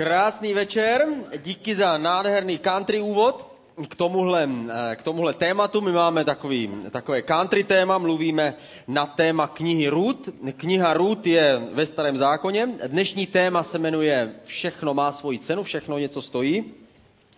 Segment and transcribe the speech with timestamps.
[0.00, 1.06] Krásný večer,
[1.36, 3.46] díky za nádherný country úvod
[3.88, 5.80] k tomuhle, eh, k tomuhle tématu.
[5.80, 8.54] My máme takový, takové country téma, mluvíme
[8.88, 10.28] na téma knihy Ruth.
[10.56, 12.68] Kniha Ruth je ve starém zákoně.
[12.86, 16.64] Dnešní téma se jmenuje Všechno má svoji cenu, všechno něco stojí.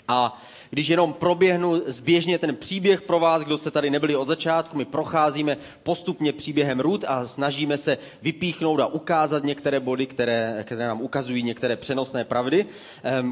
[0.09, 0.43] A
[0.75, 4.85] když jenom proběhnu zběžně ten příběh pro vás, kdo jste tady nebyli od začátku, my
[4.85, 11.01] procházíme postupně příběhem Rud a snažíme se vypíchnout a ukázat některé body, které, které nám
[11.01, 12.67] ukazují některé přenosné pravdy.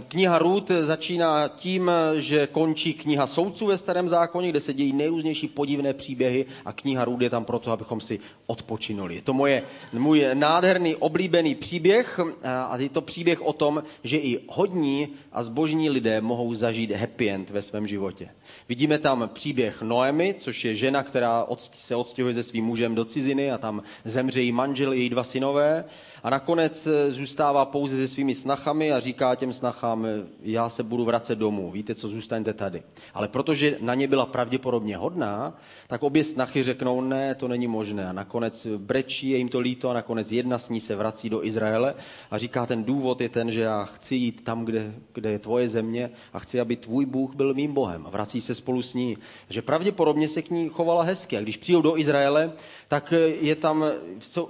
[0.09, 5.48] Kniha Rud začíná tím, že končí kniha soudců ve starém zákoně, kde se dějí nejrůznější
[5.48, 9.14] podivné příběhy a kniha Rud je tam proto, abychom si odpočinuli.
[9.14, 14.41] Je to moje, můj nádherný, oblíbený příběh a je to příběh o tom, že i
[14.48, 18.29] hodní a zbožní lidé mohou zažít happy end ve svém životě.
[18.69, 23.51] Vidíme tam příběh Noemi, což je žena, která se odstěhuje se svým mužem do ciziny
[23.51, 25.84] a tam zemře její manžel, její dva synové
[26.23, 30.11] a nakonec eh, zůstává pouze se svými snachami a říká těm snachám, eh,
[30.43, 32.83] já se budu vracet domů, víte co, zůstaňte tady.
[33.14, 35.55] Ale protože na ně byla pravděpodobně hodná,
[35.87, 38.09] tak obě snachy řeknou, ne, to není možné.
[38.09, 41.44] A nakonec brečí, je jim to líto a nakonec jedna z ní se vrací do
[41.44, 41.94] Izraele
[42.31, 45.69] a říká, ten důvod je ten, že já chci jít tam, kde, kde je tvoje
[45.69, 48.06] země a chci, aby tvůj Bůh byl mým Bohem.
[48.06, 49.16] A vrací se spolu s ní.
[49.46, 51.36] Takže pravděpodobně se k ní chovala hezky.
[51.36, 52.52] A když přijdou do Izraele,
[52.91, 53.84] tak je tam,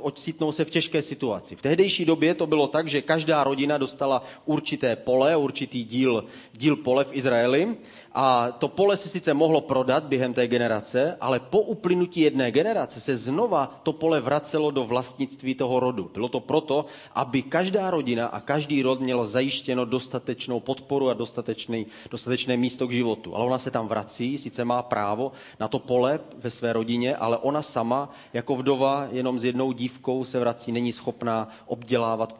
[0.00, 1.56] ocitnou se v těžké situaci.
[1.56, 6.76] V tehdejší době to bylo tak, že každá rodina dostala určité pole, určitý díl, díl
[6.76, 7.76] pole v Izraeli
[8.12, 13.00] a to pole se sice mohlo prodat během té generace, ale po uplynutí jedné generace
[13.00, 16.10] se znova to pole vracelo do vlastnictví toho rodu.
[16.14, 21.86] Bylo to proto, aby každá rodina a každý rod měl zajištěno dostatečnou podporu a dostatečný,
[22.10, 23.36] dostatečné místo k životu.
[23.36, 27.38] Ale ona se tam vrací, sice má právo na to pole ve své rodině, ale
[27.38, 32.36] ona sama jako vdova jenom s jednou dívkou se vrací, není schopná obdělávat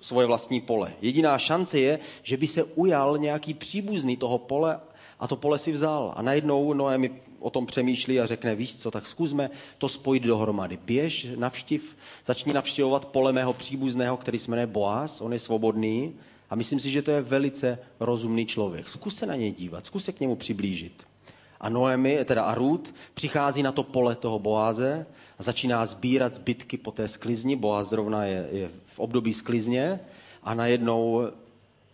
[0.00, 0.92] svoje vlastní pole.
[1.02, 4.80] Jediná šance je, že by se ujal nějaký příbuzný toho pole
[5.20, 6.12] a to pole si vzal.
[6.16, 10.78] A najednou Noemi o tom přemýšlí a řekne, víš co, tak zkusme to spojit dohromady.
[10.84, 16.14] Běž, navštiv, začni navštěvovat pole mého příbuzného, který se jmenuje Boaz, on je svobodný
[16.50, 18.88] a myslím si, že to je velice rozumný člověk.
[18.88, 21.06] Zkus se na něj dívat, zkus se k němu přiblížit.
[21.60, 22.56] A Noemi, teda a
[23.14, 25.06] přichází na to pole toho Boáze
[25.40, 27.56] a začíná sbírat zbytky po té sklizni.
[27.56, 30.00] Boaz zrovna je, je v období sklizně
[30.42, 31.28] a najednou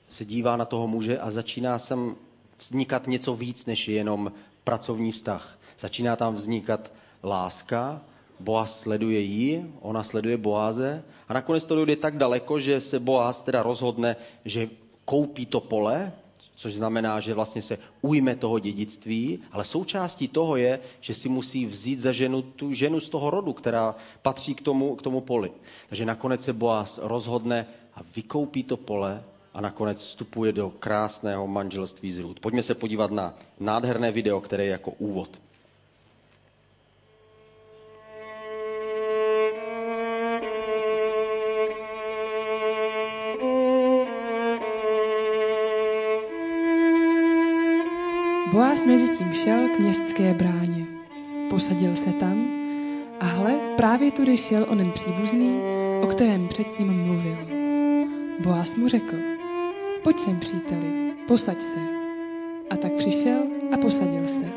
[0.09, 2.17] se dívá na toho muže a začíná sem
[2.59, 4.33] vznikat něco víc, než jenom
[4.65, 5.59] pracovní vztah.
[5.79, 6.93] Začíná tam vznikat
[7.23, 8.03] láska,
[8.41, 13.43] Boaz sleduje ji, ona sleduje Boáze a nakonec to dojde tak daleko, že se Boaz
[13.43, 14.69] teda rozhodne, že
[15.05, 16.13] koupí to pole,
[16.57, 21.67] což znamená, že vlastně se ujme toho dědictví, ale součástí toho je, že si musí
[21.67, 25.53] vzít za ženu tu ženu z toho rodu, která patří k tomu, k tomu poli.
[25.89, 29.25] Takže nakonec se Boaz rozhodne a vykoupí to pole
[29.55, 32.41] a nakonec vstupuje do krásného manželství z Ruth.
[32.41, 35.41] Pojďme se podívat na nádherné video, které je jako úvod.
[48.53, 50.87] Boaz mezi tím šel k městské bráně.
[51.51, 52.45] Posadil se tam
[53.21, 55.61] a hle, právě tudy šel onen příbuzný,
[56.03, 57.37] o kterém předtím mluvil.
[58.41, 59.17] Boaz mu řekl,
[60.03, 61.79] pojď sem, příteli, posaď se.
[62.71, 63.39] A tak přišel
[63.73, 64.53] a posadil se.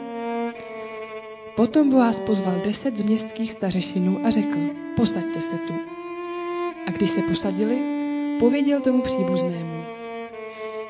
[1.55, 4.57] Potom Boaz pozval deset z městských stařešinů a řekl,
[4.95, 5.73] posaďte se tu.
[6.87, 7.77] A když se posadili,
[8.39, 9.78] pověděl tomu příbuznému.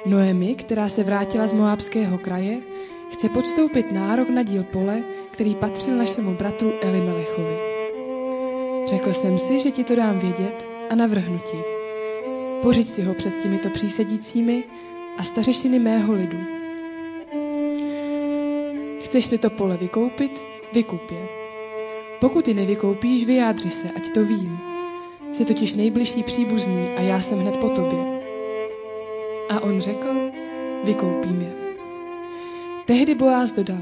[0.05, 2.57] Noemi, která se vrátila z Moábského kraje,
[3.11, 5.01] chce podstoupit nárok na díl pole,
[5.31, 7.57] který patřil našemu bratru Elimelechovi.
[8.85, 11.57] Řekl jsem si, že ti to dám vědět a navrhnu ti.
[12.61, 14.63] Pořiď si ho před těmito přísedícími
[15.17, 16.37] a stařešiny mého lidu.
[19.03, 20.41] Chceš-li to pole vykoupit,
[20.73, 21.27] vykup je.
[22.19, 24.59] Pokud ji nevykoupíš, vyjádři se, ať to vím.
[25.31, 28.18] Jsi totiž nejbližší příbuzný a já jsem hned po tobě.
[29.49, 30.31] A on řekl,
[30.83, 31.51] vykoupím je.
[32.85, 33.81] Tehdy Boaz dodal,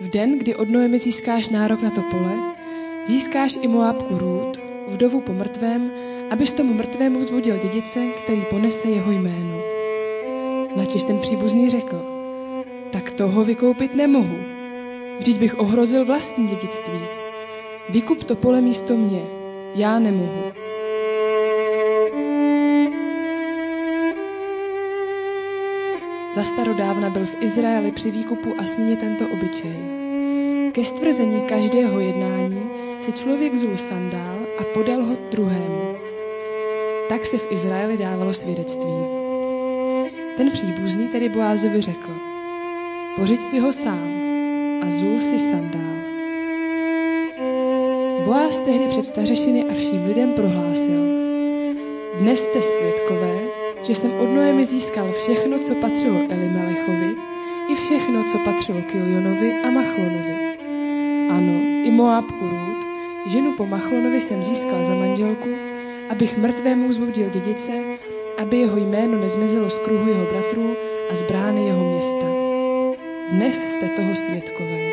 [0.00, 2.34] v den, kdy od Noemi získáš nárok na to pole,
[3.06, 5.90] získáš i Moabku Růd, vdovu po mrtvém,
[6.30, 9.60] abys tomu mrtvému vzbudil dědice, který ponese jeho jméno.
[10.76, 12.02] Načež ten příbuzný řekl,
[12.92, 14.36] tak toho vykoupit nemohu.
[15.18, 17.00] Vždyť bych ohrozil vlastní dědictví.
[17.88, 19.22] Vykup to pole místo mě,
[19.74, 20.52] já nemohu.
[26.36, 29.76] Za starodávna byl v Izraeli při výkupu a směně tento obyčej.
[30.72, 35.96] Ke stvrzení každého jednání si člověk zul sandál a podal ho druhému.
[37.08, 38.92] Tak se v Izraeli dávalo svědectví.
[40.36, 42.12] Ten příbuzný tedy Boázovi řekl,
[43.16, 44.10] pořiď si ho sám
[44.86, 45.96] a zůl si sandál.
[48.24, 51.02] Boáz tehdy před stařešiny a vším lidem prohlásil,
[52.20, 53.55] dnes jste svědkové,
[53.86, 57.14] že jsem od Noemi získal všechno, co patřilo Elimelechovi,
[57.72, 60.36] i všechno, co patřilo Kilionovi a Machlonovi.
[61.30, 61.52] Ano,
[61.84, 62.86] i Moabku Růd,
[63.26, 65.48] ženu po Machlonovi jsem získal za manželku,
[66.10, 67.72] abych mrtvému zbudil dědice,
[68.38, 70.76] aby jeho jméno nezmizelo z kruhu jeho bratrů
[71.10, 72.26] a z brány jeho města.
[73.30, 74.90] Dnes jste toho svědkové.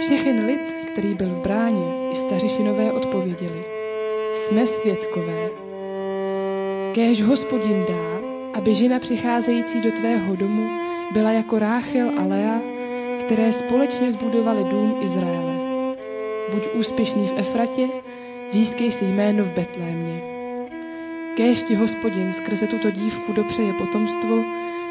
[0.00, 0.60] Všechen lid,
[0.92, 3.64] který byl v bráně, i stařišinové odpověděli.
[4.34, 5.71] Jsme svědkové.
[6.92, 10.70] Kéž hospodin dá, aby žena přicházející do tvého domu
[11.12, 12.60] byla jako Ráchel a Lea,
[13.24, 15.54] které společně zbudovali dům Izraele.
[16.54, 17.88] Buď úspěšný v Efratě,
[18.50, 20.22] získej si jméno v Betlémě.
[21.36, 24.44] Kéž ti hospodin skrze tuto dívku dopřeje potomstvo,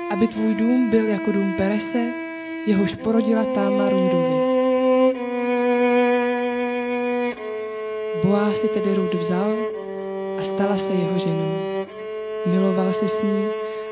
[0.09, 2.07] aby tvůj dům byl jako dům Perese,
[2.65, 4.51] jehož porodila Táma Růdovi.
[8.23, 9.55] Boá si tedy Rud vzal
[10.39, 11.70] a stala se jeho ženou.
[12.45, 13.47] Miloval se s ní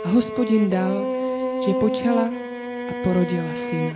[0.06, 1.06] a hospodin dal,
[1.66, 2.30] že počala
[2.90, 3.96] a porodila syna.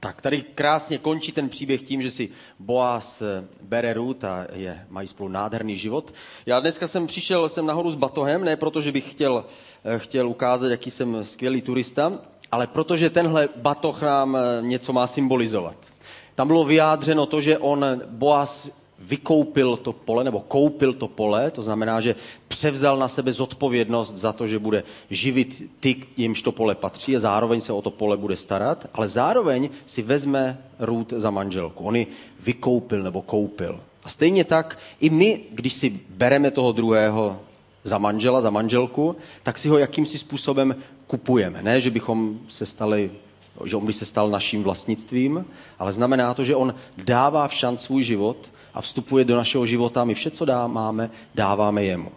[0.00, 4.86] Tak tady krásně končí ten příběh tím, že si Boaz eh, bere Ruth a je,
[4.88, 6.14] mají spolu nádherný život.
[6.46, 9.44] Já dneska jsem přišel jsem nahoru s batohem, ne proto, že bych chtěl,
[9.84, 12.12] eh, chtěl ukázat, jaký jsem skvělý turista,
[12.52, 15.76] ale protože tenhle batoh nám eh, něco má symbolizovat.
[16.34, 21.62] Tam bylo vyjádřeno to, že on, Boaz, vykoupil to pole, nebo koupil to pole, to
[21.62, 22.14] znamená, že
[22.48, 27.20] převzal na sebe zodpovědnost za to, že bude živit ty, jimž to pole patří a
[27.20, 31.84] zároveň se o to pole bude starat, ale zároveň si vezme Růd za manželku.
[31.84, 32.06] On ji
[32.40, 33.80] vykoupil nebo koupil.
[34.04, 37.40] A stejně tak i my, když si bereme toho druhého
[37.84, 40.76] za manžela, za manželku, tak si ho jakýmsi způsobem
[41.06, 41.62] kupujeme.
[41.62, 43.10] Ne, že bychom se stali
[43.64, 45.44] že on by se stal naším vlastnictvím,
[45.78, 50.04] ale znamená to, že on dává v šanc svůj život a vstupuje do našeho života.
[50.04, 52.12] My vše, co dá, máme, dáváme jemu.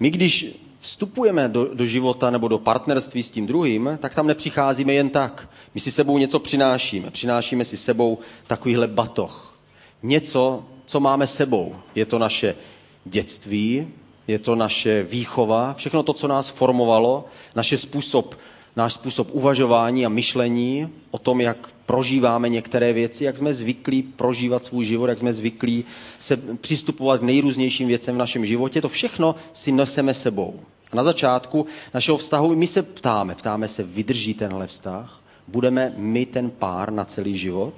[0.00, 4.92] My, když vstupujeme do, do života nebo do partnerství s tím druhým, tak tam nepřicházíme
[4.92, 5.48] jen tak.
[5.74, 7.10] My si sebou něco přinášíme.
[7.10, 9.54] Přinášíme si sebou takovýhle batoh.
[10.02, 11.76] Něco, co máme sebou.
[11.94, 12.54] Je to naše
[13.04, 13.88] dětství,
[14.28, 17.24] je to naše výchova, všechno to, co nás formovalo,
[17.54, 18.34] naše způsob
[18.76, 24.64] náš způsob uvažování a myšlení o tom, jak prožíváme některé věci, jak jsme zvyklí prožívat
[24.64, 25.84] svůj život, jak jsme zvyklí
[26.20, 30.60] se přistupovat k nejrůznějším věcem v našem životě, to všechno si neseme sebou.
[30.92, 35.22] A na začátku našeho vztahu my se ptáme, ptáme se, vydrží tenhle vztah?
[35.48, 37.74] Budeme my ten pár na celý život?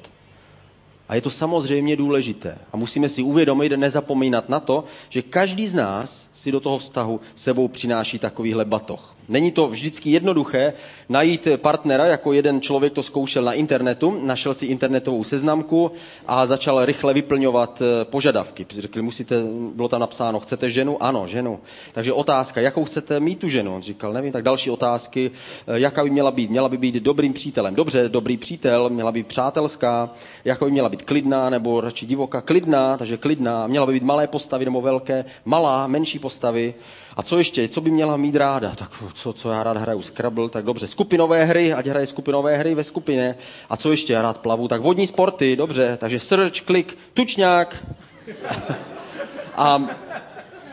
[1.08, 2.58] A je to samozřejmě důležité.
[2.73, 6.78] A musíme si uvědomit a nezapomínat na to, že každý z nás si do toho
[6.78, 9.14] vztahu sebou přináší takovýhle batoh.
[9.28, 10.72] Není to vždycky jednoduché
[11.08, 15.90] najít partnera, jako jeden člověk to zkoušel na internetu, našel si internetovou seznamku
[16.26, 18.66] a začal rychle vyplňovat eh, požadavky.
[18.70, 19.42] Řekli, musíte,
[19.75, 21.02] bylo tam napsáno, chcete ženu?
[21.02, 21.60] Ano, ženu.
[21.92, 23.75] Takže otázka, jakou chcete mít tu ženu?
[23.75, 25.31] On říkal, nevím, tak další otázky,
[25.66, 26.50] eh, jaká by měla být?
[26.50, 27.75] Měla by být dobrým přítelem.
[27.75, 30.10] Dobře, dobrý přítel, měla by být přátelská,
[30.44, 32.41] jaká by měla být klidná nebo radši divoká?
[32.41, 33.67] Klidná, takže klidná.
[33.67, 35.24] Měla by být malé postavy nebo velké?
[35.44, 36.74] Malá, menší postavy.
[37.16, 37.69] A co ještě?
[37.69, 38.72] Co by měla mít ráda?
[38.74, 40.02] Tak co, co já rád hraju?
[40.02, 40.86] Scrabble, tak dobře.
[40.86, 43.36] Skupinové hry, ať hraje skupinové hry ve skupině.
[43.69, 44.12] A co ještě?
[44.12, 44.69] Já rád plavu.
[44.69, 45.96] Tak vodní sporty, dobře.
[46.00, 47.76] Takže search, klik, tučňák.
[49.56, 49.84] A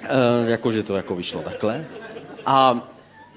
[0.03, 1.85] e, jakože to jako vyšlo takhle.
[2.45, 2.87] A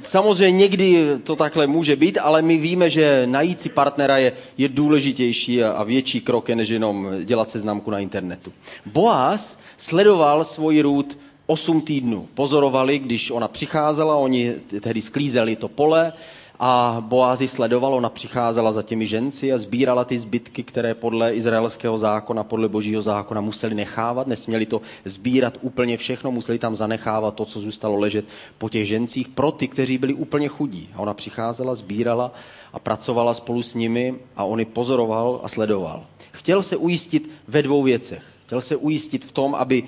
[0.02, 4.68] samozřejmě někdy to takhle může být, ale my víme, že najít si partnera je, je
[4.68, 8.52] důležitější a větší krok, než jenom dělat seznamku na internetu.
[8.86, 12.28] Boaz sledoval svoji růd osm týdnů.
[12.34, 16.12] Pozorovali, když ona přicházela, oni tehdy sklízeli to pole
[16.58, 21.98] a Boázi sledoval, ona přicházela za těmi ženci a sbírala ty zbytky, které podle izraelského
[21.98, 27.44] zákona, podle božího zákona museli nechávat, nesměli to sbírat úplně všechno, museli tam zanechávat to,
[27.44, 28.24] co zůstalo ležet
[28.58, 30.88] po těch žencích pro ty, kteří byli úplně chudí.
[30.94, 32.32] A ona přicházela, sbírala
[32.72, 36.06] a pracovala spolu s nimi a on ji pozoroval a sledoval.
[36.32, 38.22] Chtěl se ujistit ve dvou věcech.
[38.46, 39.82] Chtěl se ujistit v tom, aby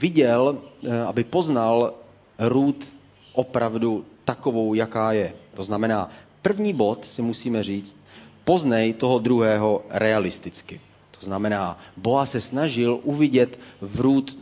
[0.00, 1.94] viděl, eh, aby poznal
[2.38, 2.86] Ruth
[3.32, 5.32] opravdu takovou, jaká je.
[5.54, 6.10] To znamená,
[6.42, 7.96] první bod si musíme říct,
[8.44, 10.80] poznej toho druhého realisticky.
[11.18, 14.36] To znamená, Boa se snažil uvidět v Ruth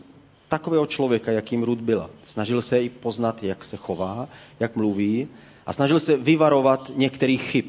[0.49, 2.11] takového člověka, jakým Ruth byla.
[2.26, 4.28] Snažil se i poznat, jak se chová,
[4.61, 5.28] jak mluví
[5.66, 7.64] a snažil se vyvarovat některých chyb.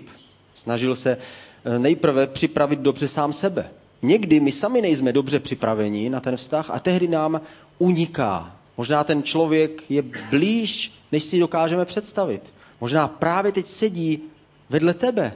[0.53, 3.69] Snažil se eh, nejprve připravit dobře sám sebe.
[4.01, 7.41] někdy my sami nejsme dobře připraveni na ten vztah a tehdy nám
[7.81, 8.55] uniká.
[8.77, 12.53] Možná ten člověk je blíž, než si dokážeme představit.
[12.81, 14.21] Možná právě teď sedí
[14.69, 15.33] vedle tebe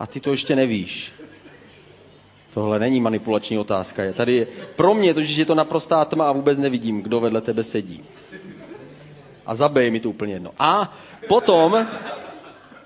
[0.00, 1.12] a ty to ještě nevíš.
[2.54, 4.04] Tohle není manipulační otázka.
[4.04, 7.62] Je tady pro mě totiž je to naprostá tma a vůbec nevidím, kdo vedle tebe
[7.62, 8.04] sedí.
[9.46, 10.50] A zabej mi to úplně jedno.
[10.58, 10.96] A
[11.28, 11.86] potom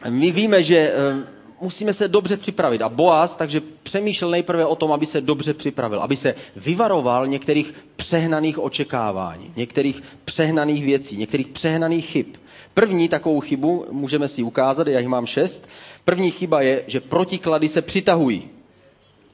[0.08, 0.92] my víme, že eh,
[1.62, 2.82] musíme se dobře připravit.
[2.82, 7.74] A Boaz takže přemýšlel nejprve o tom, aby se dobře připravil, aby se vyvaroval některých
[7.96, 12.26] přehnaných očekávání, některých přehnaných věcí, některých přehnaných chyb.
[12.74, 15.68] První takovou chybu můžeme si ukázat, já jich mám šest.
[16.04, 18.48] První chyba je, že protiklady se přitahují.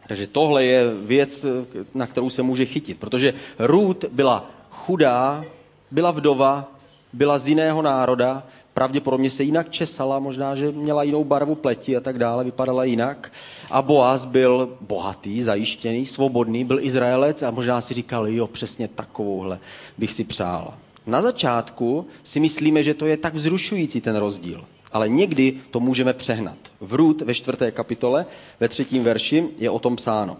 [0.08, 1.46] Takže tohle je věc,
[1.94, 5.44] na kterou se může chytit, protože Ruth byla chudá,
[5.90, 6.72] byla vdova,
[7.12, 8.42] byla z jiného národa,
[8.78, 13.32] pravděpodobně se jinak česala, možná, že měla jinou barvu pleti a tak dále, vypadala jinak.
[13.70, 19.58] A Boaz byl bohatý, zajištěný, svobodný, byl Izraelec a možná si říkal, jo, přesně takovouhle
[19.98, 20.74] bych si přál.
[21.06, 24.64] Na začátku si myslíme, že to je tak vzrušující ten rozdíl.
[24.92, 26.58] Ale někdy to můžeme přehnat.
[26.80, 28.26] V Růd ve čtvrté kapitole,
[28.60, 30.36] ve třetím verši je o tom psáno.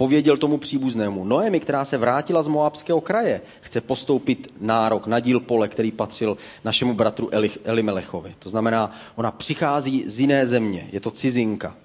[0.00, 5.40] Pověděl tomu příbuznému, Noemi, která se vrátila z Moabského kraje, chce postoupit nárok na díl
[5.40, 8.34] pole, který patřil našemu bratru Eli, Elimelechovi.
[8.38, 11.76] To znamená, ona přichází z jiné země, je to cizinka.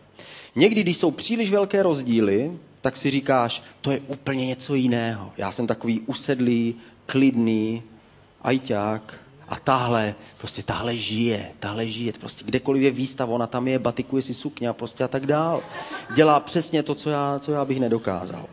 [0.56, 5.32] Někdy, když jsou příliš velké rozdíly, tak si říkáš, to je úplně něco jiného.
[5.38, 7.84] Já jsem takový usedlý, klidný,
[8.42, 13.80] ajťák, a tahle, prostě tahle žije, tahle žije, prostě kdekoliv je výstav, ona tam je,
[13.80, 15.64] batikuje si sukně a prostě a tak dál.
[16.16, 18.46] Dělá přesně to, co já, co já bych nedokázal.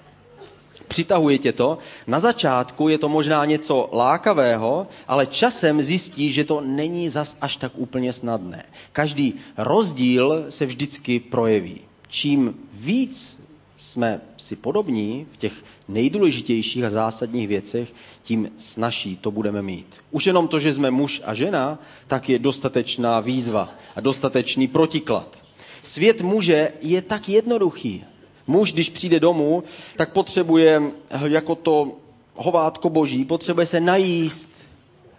[0.88, 1.78] Přitahuje tě to.
[2.06, 7.56] Na začátku je to možná něco lákavého, ale časem zjistí, že to není zas až
[7.56, 8.64] tak úplně snadné.
[8.92, 11.80] Každý rozdíl se vždycky projeví.
[12.08, 13.40] Čím víc
[13.78, 15.52] jsme si podobní v těch
[15.88, 19.86] nejdůležitějších a zásadních věcech, tím snažší to budeme mít.
[20.10, 25.38] Už jenom to, že jsme muž a žena, tak je dostatečná výzva a dostatečný protiklad.
[25.82, 28.04] Svět muže je tak jednoduchý.
[28.46, 29.64] Muž, když přijde domů,
[29.96, 30.82] tak potřebuje
[31.24, 31.92] jako to
[32.34, 34.48] hovátko boží, potřebuje se najíst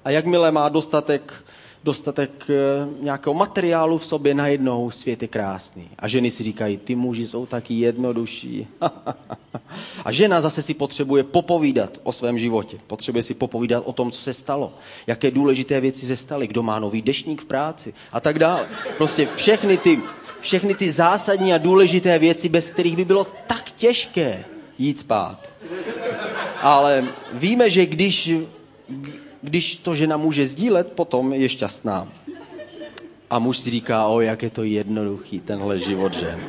[0.06, 1.44] a jakmile má dostatek
[1.84, 2.54] dostatek eh,
[3.02, 5.90] nějakého materiálu v sobě, najednou svět je krásný.
[6.00, 8.68] A ženy si říkají, ty muži jsou taky jednodušší.
[10.06, 12.78] a žena zase si potřebuje popovídat o svém životě.
[12.88, 14.74] Potřebuje si popovídat o tom, co se stalo.
[15.08, 16.48] Jaké důležité věci se staly.
[16.48, 18.68] Kdo má nový dešník v práci a tak dále.
[18.98, 20.00] Prostě všechny ty,
[20.42, 24.46] všechny ty zásadní a důležité věci, bez kterých by bylo tak těžké
[24.78, 25.50] jít spát.
[26.62, 28.32] Ale víme, že když
[29.44, 32.08] když to žena může sdílet, potom je šťastná.
[33.30, 36.40] A muž si říká, o, jak je to jednoduchý, tenhle život žen.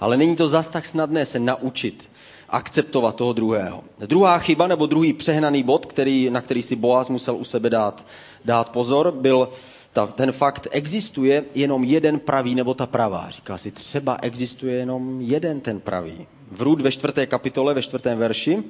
[0.00, 2.10] Ale není to zas tak snadné se naučit
[2.48, 3.84] akceptovat toho druhého.
[3.98, 8.06] Druhá chyba nebo druhý přehnaný bod, který, na který si Boaz musel u sebe dát,
[8.44, 9.48] dát pozor, byl
[9.92, 13.26] ta, ten fakt, existuje jenom jeden pravý nebo ta pravá.
[13.30, 16.26] Říká si, třeba existuje jenom jeden ten pravý.
[16.50, 18.62] V Růd ve čtvrté kapitole, ve čtvrtém verši,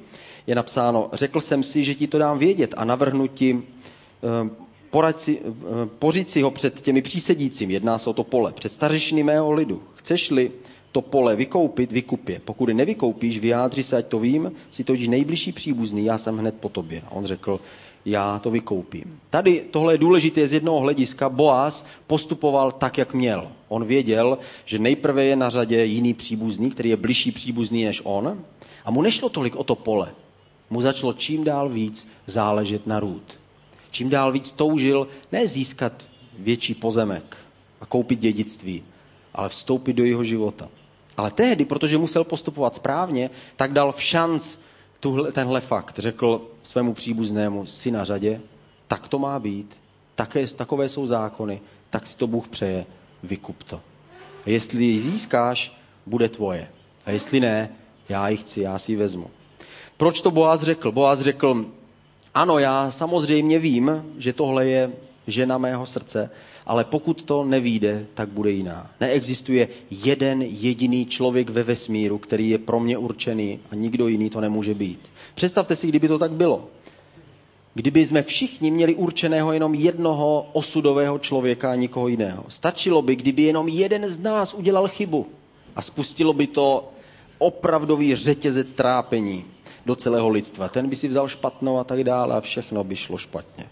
[0.47, 3.63] je napsáno, řekl jsem si, že ti to dám vědět a navrhnu ti
[4.23, 8.71] eh, si, eh, pořít si ho před těmi přísedícím, jedná se o to pole, před
[8.71, 9.83] stařešiny mého lidu.
[9.95, 10.51] Chceš-li
[10.91, 12.41] to pole vykoupit, vykupě.
[12.45, 16.69] Pokud nevykoupíš, vyjádři se, ať to vím, si totiž nejbližší příbuzný, já jsem hned po
[16.69, 17.01] tobě.
[17.07, 17.59] A on řekl,
[18.05, 19.19] já to vykoupím.
[19.29, 21.29] Tady tohle je důležité z jednoho hlediska.
[21.29, 23.47] Boaz postupoval tak, jak měl.
[23.67, 28.43] On věděl, že nejprve je na řadě jiný příbuzný, který je bližší příbuzný než on.
[28.85, 30.11] A mu nešlo tolik o to pole
[30.69, 33.39] mu začalo čím dál víc záležet na růd.
[33.91, 36.07] Čím dál víc toužil ne získat
[36.39, 37.37] větší pozemek
[37.81, 38.83] a koupit dědictví,
[39.33, 40.69] ale vstoupit do jeho života.
[41.17, 44.57] Ale tehdy, protože musel postupovat správně, tak dal v šanc
[44.99, 45.99] tuhle, tenhle fakt.
[45.99, 48.41] Řekl svému příbuznému, si na řadě,
[48.87, 49.79] tak to má být,
[50.15, 52.85] také, takové jsou zákony, tak si to Bůh přeje,
[53.23, 53.81] vykup to.
[54.45, 56.69] A jestli ji získáš, bude tvoje.
[57.05, 57.69] A jestli ne,
[58.09, 59.29] já ji chci, já si ji vezmu.
[59.97, 60.91] Proč to Boaz řekl?
[60.91, 61.65] Boaz řekl,
[62.33, 64.91] ano, já samozřejmě vím, že tohle je
[65.27, 66.29] žena mého srdce,
[66.65, 68.91] ale pokud to nevíde, tak bude jiná.
[69.01, 74.41] Neexistuje jeden jediný člověk ve vesmíru, který je pro mě určený a nikdo jiný to
[74.41, 74.99] nemůže být.
[75.35, 76.67] Představte si, kdyby to tak bylo.
[77.73, 82.43] Kdyby jsme všichni měli určeného jenom jednoho osudového člověka a nikoho jiného.
[82.49, 85.27] Stačilo by, kdyby jenom jeden z nás udělal chybu
[85.75, 86.89] a spustilo by to
[87.37, 89.45] opravdový řetězec trápení
[89.87, 90.67] do celého lidstva.
[90.67, 93.65] Ten by si vzal špatnou a tak dále a všechno by šlo špatně.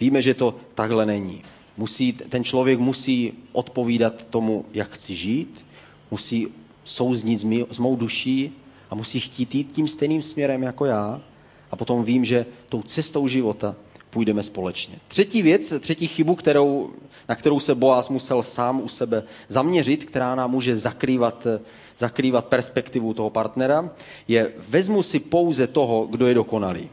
[0.00, 1.42] Víme, že to takhle není.
[1.76, 5.66] Musí, ten člověk musí odpovídat tomu, jak chci žít,
[6.10, 6.48] musí
[6.84, 8.52] souznít s mou duší
[8.90, 11.20] a musí chtít jít tím stejným směrem jako já.
[11.70, 13.76] A potom vím, že tou cestou života
[14.10, 14.98] půjdeme společně.
[15.08, 16.90] Třetí věc, třetí chybu, kterou,
[17.28, 21.46] na kterou se Boaz musel sám u sebe zaměřit, která nám může zakrývat,
[21.98, 23.90] zakrývat perspektivu toho partnera,
[24.28, 26.88] je vezmu si pouze toho, kdo je dokonalý.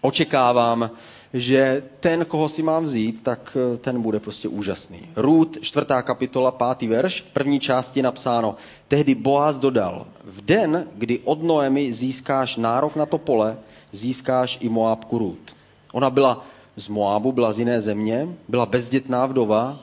[0.00, 0.90] Očekávám,
[1.34, 5.00] že ten, koho si mám vzít, tak ten bude prostě úžasný.
[5.16, 8.56] Růd, čtvrtá kapitola, pátý verš, v první části napsáno,
[8.88, 13.56] tehdy Boaz dodal, v den, kdy od Noemi získáš nárok na to pole,
[13.92, 15.56] získáš i Moabku Růd.
[15.94, 16.46] Ona byla
[16.76, 19.78] z Moabu, byla z jiné země, byla bezdětná vdova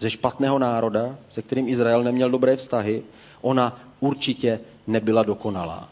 [0.00, 3.02] ze špatného národa, se kterým Izrael neměl dobré vztahy.
[3.40, 5.88] Ona určitě nebyla dokonalá.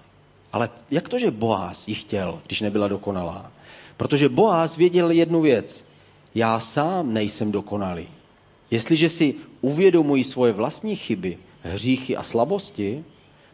[0.52, 3.50] Ale jak to, že Boaz ji chtěl, když nebyla dokonalá?
[3.96, 5.84] Protože Boaz věděl jednu věc.
[6.34, 8.08] Já sám nejsem dokonalý.
[8.70, 13.04] Jestliže si uvědomuji svoje vlastní chyby, hříchy a slabosti,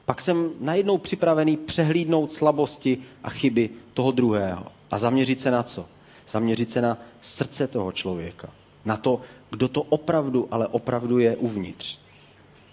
[0.04, 4.79] pak jsem najednou připravený přehlídnout slabosti a chyby toho druhého.
[4.90, 5.86] A zaměřit se na co?
[6.28, 8.50] Zaměřit se na srdce toho člověka.
[8.84, 9.20] Na to,
[9.50, 11.98] kdo to opravdu, ale opravdu je uvnitř.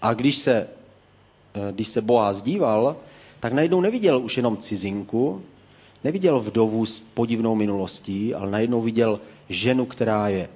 [0.02, 0.68] A když se,
[1.54, 2.96] eh, když se Boaz díval,
[3.40, 5.42] tak najednou neviděl už jenom cizinku,
[6.04, 10.48] neviděl vdovu s podivnou minulostí, ale najednou viděl ženu, která je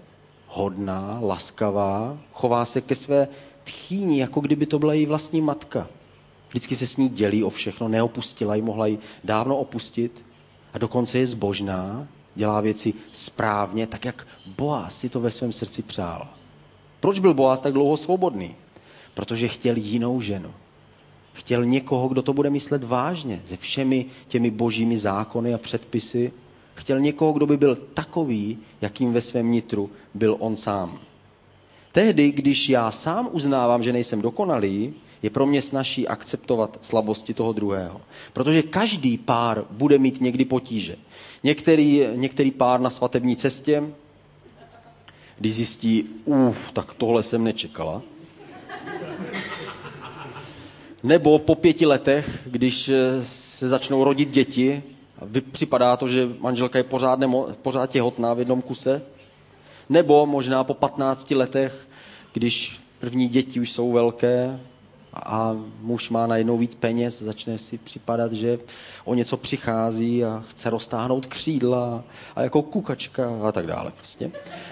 [0.48, 3.28] hodná, laskavá, chová se ke své
[3.64, 5.88] tchýni, jako kdyby to byla její vlastní matka.
[6.48, 10.24] Vždycky se s ní dělí o všechno, neopustila ji, mohla ji dávno opustit
[10.72, 15.82] a dokonce je zbožná, dělá věci správně, tak jak Boaz si to ve svém srdci
[15.82, 16.28] přál.
[17.00, 18.54] Proč byl Boaz tak dlouho svobodný?
[19.14, 20.50] Protože chtěl jinou ženu.
[21.32, 26.32] Chtěl někoho, kdo to bude myslet vážně, se všemi těmi božími zákony a předpisy.
[26.74, 30.98] Chtěl někoho, kdo by byl takový, jakým ve svém nitru byl on sám.
[31.92, 37.52] Tehdy, když já sám uznávám, že nejsem dokonalý, je pro mě snaží akceptovat slabosti toho
[37.52, 38.00] druhého.
[38.32, 40.96] Protože každý pár bude mít někdy potíže.
[41.42, 43.82] Některý, některý pár na svatební cestě,
[45.38, 48.02] když zjistí, uf, tak tohle jsem nečekala.
[51.02, 52.90] Nebo po pěti letech, když
[53.22, 54.82] se začnou rodit děti,
[55.50, 59.02] připadá to, že manželka je pořád, nemo, pořád těhotná v jednom kuse.
[59.88, 61.88] Nebo možná po 15 letech,
[62.32, 64.60] když první děti už jsou velké,
[65.14, 68.58] a muž má najednou víc peněz, začne si připadat, že
[69.04, 72.04] o něco přichází a chce roztáhnout křídla
[72.36, 74.30] a jako kukačka a tak dále prostě.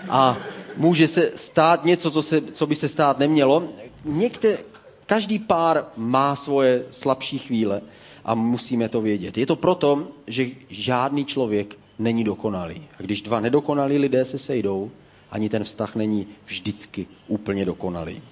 [0.09, 0.39] A
[0.77, 3.65] může se stát něco, co, se, co by se stát nemělo.
[4.05, 4.59] Někde,
[5.07, 7.81] každý pár má svoje slabší chvíle
[8.25, 9.39] a musíme to vědět.
[9.39, 12.83] Je to proto, že žádný člověk není dokonalý.
[12.99, 14.91] A když dva nedokonalí lidé se sejdou,
[15.31, 18.23] ani ten vztah není vždycky úplně dokonalý.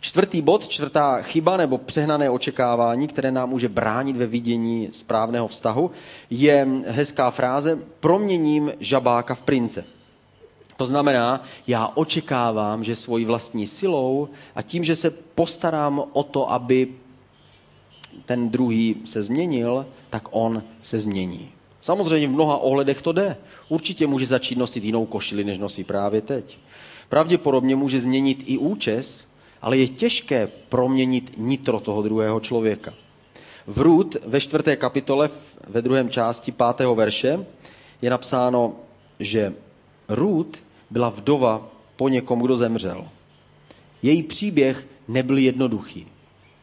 [0.00, 5.90] Čtvrtý bod, čtvrtá chyba nebo přehnané očekávání, které nám může bránit ve vidění správného vztahu,
[6.30, 9.84] je hezká fráze proměním žabáka v prince.
[10.76, 16.52] To znamená, já očekávám, že svojí vlastní silou a tím, že se postarám o to,
[16.52, 16.88] aby
[18.26, 21.50] ten druhý se změnil, tak on se změní.
[21.80, 23.36] Samozřejmě v mnoha ohledech to jde.
[23.68, 26.58] Určitě může začít nosit jinou košili, než nosí právě teď.
[27.08, 29.26] Pravděpodobně může změnit i účes,
[29.62, 32.94] ale je těžké proměnit nitro toho druhého člověka.
[33.66, 35.30] V Růd ve čtvrté kapitole
[35.68, 37.46] ve druhém části pátého verše
[38.02, 38.72] je napsáno,
[39.20, 39.52] že
[40.08, 43.08] Růd byla vdova po někom, kdo zemřel.
[44.02, 46.06] Její příběh nebyl jednoduchý.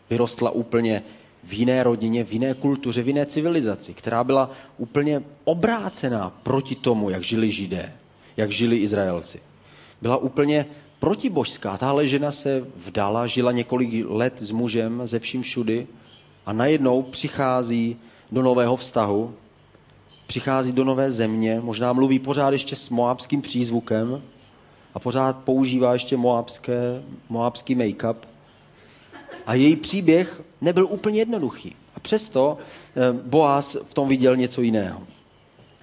[0.09, 1.03] Vyrostla úplně
[1.43, 7.09] v jiné rodině, v jiné kultuře, v jiné civilizaci, která byla úplně obrácená proti tomu,
[7.09, 7.93] jak žili židé,
[8.37, 9.39] jak žili Izraelci.
[10.01, 10.65] Byla úplně
[10.99, 11.77] protibožská.
[11.77, 15.87] Tahle žena se vdala, žila několik let s mužem ze vším všudy
[16.45, 17.97] a najednou přichází
[18.31, 19.33] do nového vztahu,
[20.27, 24.21] přichází do nové země, možná mluví pořád ještě s moabským přízvukem
[24.93, 28.15] a pořád používá ještě moabské, moabský make-up.
[29.45, 31.75] A její příběh nebyl úplně jednoduchý.
[31.95, 35.01] A přesto eh, Boaz v tom viděl něco jiného.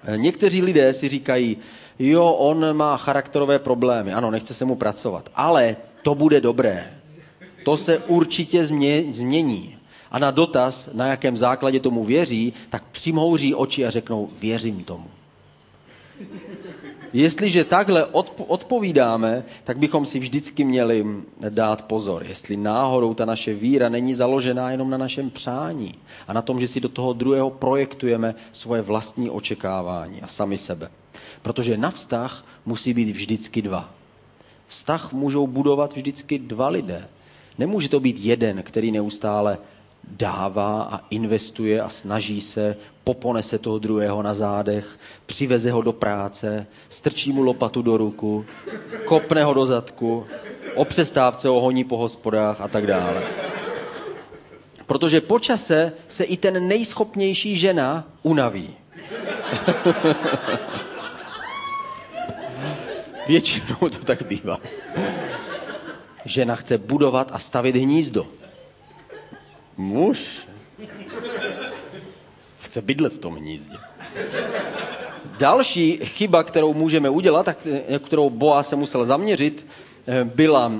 [0.04, 1.56] Eh, někteří lidé si říkají,
[1.98, 6.94] jo, on má charakterové problémy, ano, nechce se mu pracovat, ale to bude dobré.
[7.64, 8.66] To se určitě
[9.12, 9.76] změní.
[10.10, 15.06] A na dotaz, na jakém základě tomu věří, tak přimhouří oči a řeknou, věřím tomu.
[17.12, 18.06] Jestliže takhle
[18.46, 21.06] odpovídáme, tak bychom si vždycky měli
[21.48, 25.94] dát pozor, jestli náhodou ta naše víra není založená jenom na našem přání
[26.28, 30.90] a na tom, že si do toho druhého projektujeme svoje vlastní očekávání a sami sebe.
[31.44, 33.90] Protože na vztah musí být vždycky dva.
[34.68, 37.08] Vztah můžou budovat vždycky dva lidé.
[37.58, 39.58] Nemůže to být jeden, který neustále
[40.08, 46.66] dává a investuje a snaží se, poponese toho druhého na zádech, přiveze ho do práce,
[46.88, 48.44] strčí mu lopatu do ruku,
[49.04, 50.26] kopne ho do zadku,
[50.74, 53.22] o přestávce ho honí po hospodách a tak dále.
[54.86, 58.70] Protože po čase se i ten nejschopnější žena unaví.
[63.26, 64.58] Většinou to tak bývá.
[66.24, 68.26] Žena chce budovat a stavit hnízdo.
[69.76, 70.48] Muž
[72.58, 73.76] chce bydlet v tom hnízdě.
[75.38, 77.66] Další chyba, kterou můžeme udělat, tak,
[78.06, 79.66] kterou Boa se musel zaměřit,
[80.06, 80.72] eh, byla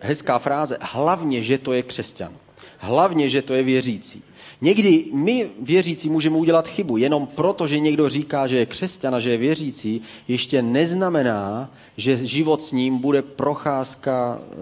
[0.00, 2.32] hezká fráze, hlavně, že to je křesťan.
[2.78, 4.22] Hlavně, že to je věřící.
[4.62, 9.20] Někdy my věřící můžeme udělat chybu, jenom proto, že někdo říká, že je křesťan a
[9.20, 14.54] že je věřící, ještě neznamená, že život s ním bude procházka e,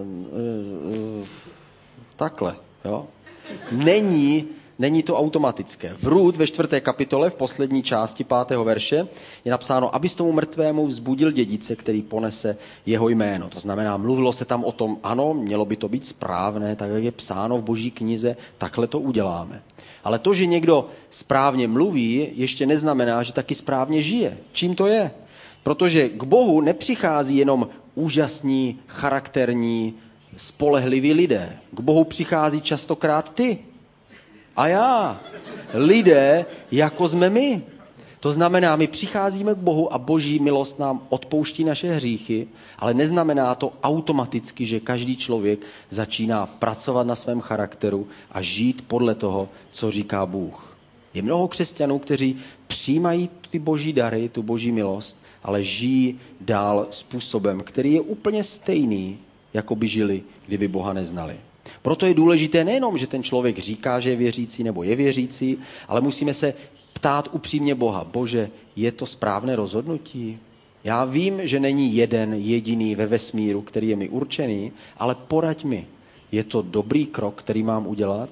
[1.21, 1.25] e,
[2.15, 2.55] takhle.
[2.85, 3.07] Jo?
[3.71, 4.47] Není
[4.81, 5.93] Není to automatické.
[5.93, 9.07] V Růd ve čtvrté kapitole, v poslední části pátého verše,
[9.45, 13.49] je napsáno, abys tomu mrtvému vzbudil dědice, který ponese jeho jméno.
[13.49, 17.03] To znamená, mluvilo se tam o tom, ano, mělo by to být správné, tak jak
[17.03, 19.61] je psáno v boží knize, takhle to uděláme.
[20.03, 24.37] Ale to, že někdo správně mluví, ještě neznamená, že taky správně žije.
[24.51, 25.11] Čím to je?
[25.63, 29.93] Protože k Bohu nepřichází jenom úžasní, charakterní,
[30.37, 31.57] spolehliví lidé.
[31.71, 33.59] K Bohu přichází častokrát ty,
[34.55, 35.19] a já.
[35.73, 37.61] Lidé, jako jsme my.
[38.21, 42.47] To znamená, my přicházíme k Bohu a boží milost nám odpouští naše hříchy,
[42.79, 49.15] ale neznamená to automaticky, že každý člověk začíná pracovat na svém charakteru a žít podle
[49.15, 50.77] toho, co říká Bůh.
[51.13, 57.61] Je mnoho křesťanů, kteří přijímají ty boží dary, tu boží milost, ale žijí dál způsobem,
[57.65, 59.17] který je úplně stejný,
[59.53, 61.37] jako by žili, kdyby Boha neznali.
[61.81, 65.57] Proto je důležité nejenom, že ten člověk říká, že je věřící nebo je věřící,
[65.87, 66.53] ale musíme se
[67.01, 68.03] ptát upřímně Boha.
[68.03, 70.39] Bože, je to správné rozhodnutí?
[70.83, 75.87] Já vím, že není jeden jediný ve vesmíru, který je mi určený, ale poraď mi.
[76.31, 78.29] Je to dobrý krok, který mám udělat?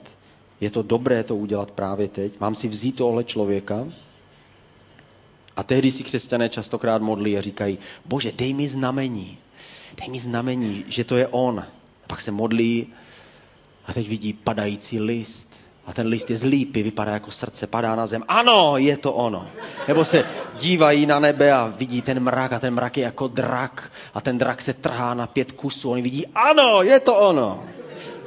[0.62, 2.40] Je to dobré to udělat právě teď?
[2.40, 3.88] Mám si vzít tohle člověka?
[5.56, 9.38] A tehdy si křesťané častokrát modlí a říkají, bože, dej mi znamení.
[9.98, 11.60] Dej mi znamení, že to je on.
[11.60, 11.68] A
[12.08, 12.88] pak se modlí
[13.86, 15.49] a teď vidí padající list.
[15.90, 18.24] A ten list je z lípy, vypadá jako srdce, padá na zem.
[18.28, 19.48] Ano, je to ono.
[19.88, 20.26] Nebo se
[20.60, 23.92] dívají na nebe a vidí ten mrak a ten mrak je jako drak.
[24.14, 25.92] A ten drak se trhá na pět kusů.
[25.92, 27.64] Oni vidí, ano, je to ono.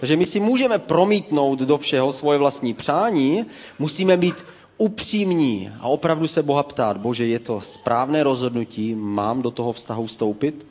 [0.01, 3.47] Takže my si můžeme promítnout do všeho svoje vlastní přání,
[3.79, 4.35] musíme být
[4.79, 10.07] upřímní a opravdu se Boha ptát, bože, je to správné rozhodnutí, mám do toho vztahu
[10.07, 10.67] vstoupit?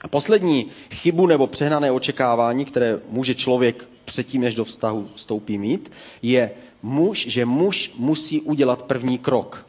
[0.00, 5.92] A poslední chybu nebo přehnané očekávání, které může člověk předtím, než do vztahu vstoupí mít,
[6.22, 6.50] je
[6.82, 9.66] muž, že muž musí udělat první krok.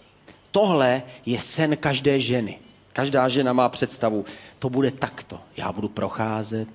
[0.51, 2.59] Tohle je sen každé ženy.
[2.93, 4.25] Každá žena má představu,
[4.59, 5.39] to bude takto.
[5.57, 6.69] Já budu procházet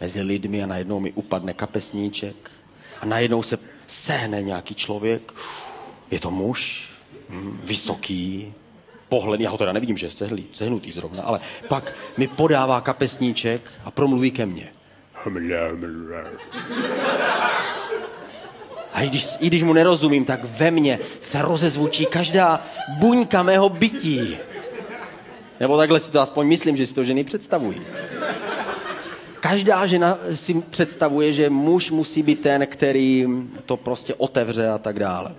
[0.00, 2.50] mezi lidmi a najednou mi upadne kapesníček
[3.00, 5.32] a najednou se sehne nějaký člověk.
[6.10, 6.88] Je to muž,
[7.28, 8.52] hm, vysoký,
[9.08, 13.90] pohled, já ho teda nevidím, že je sehnutý zrovna, ale pak mi podává kapesníček a
[13.90, 14.73] promluví ke mně.
[18.92, 22.66] A i když, i když mu nerozumím, tak ve mně se rozezvučí každá
[22.98, 24.36] buňka mého bytí.
[25.60, 27.82] Nebo takhle si to aspoň myslím, že si to ženy představují.
[29.40, 33.26] Každá žena si představuje, že muž musí být ten, který
[33.66, 35.34] to prostě otevře a tak dále.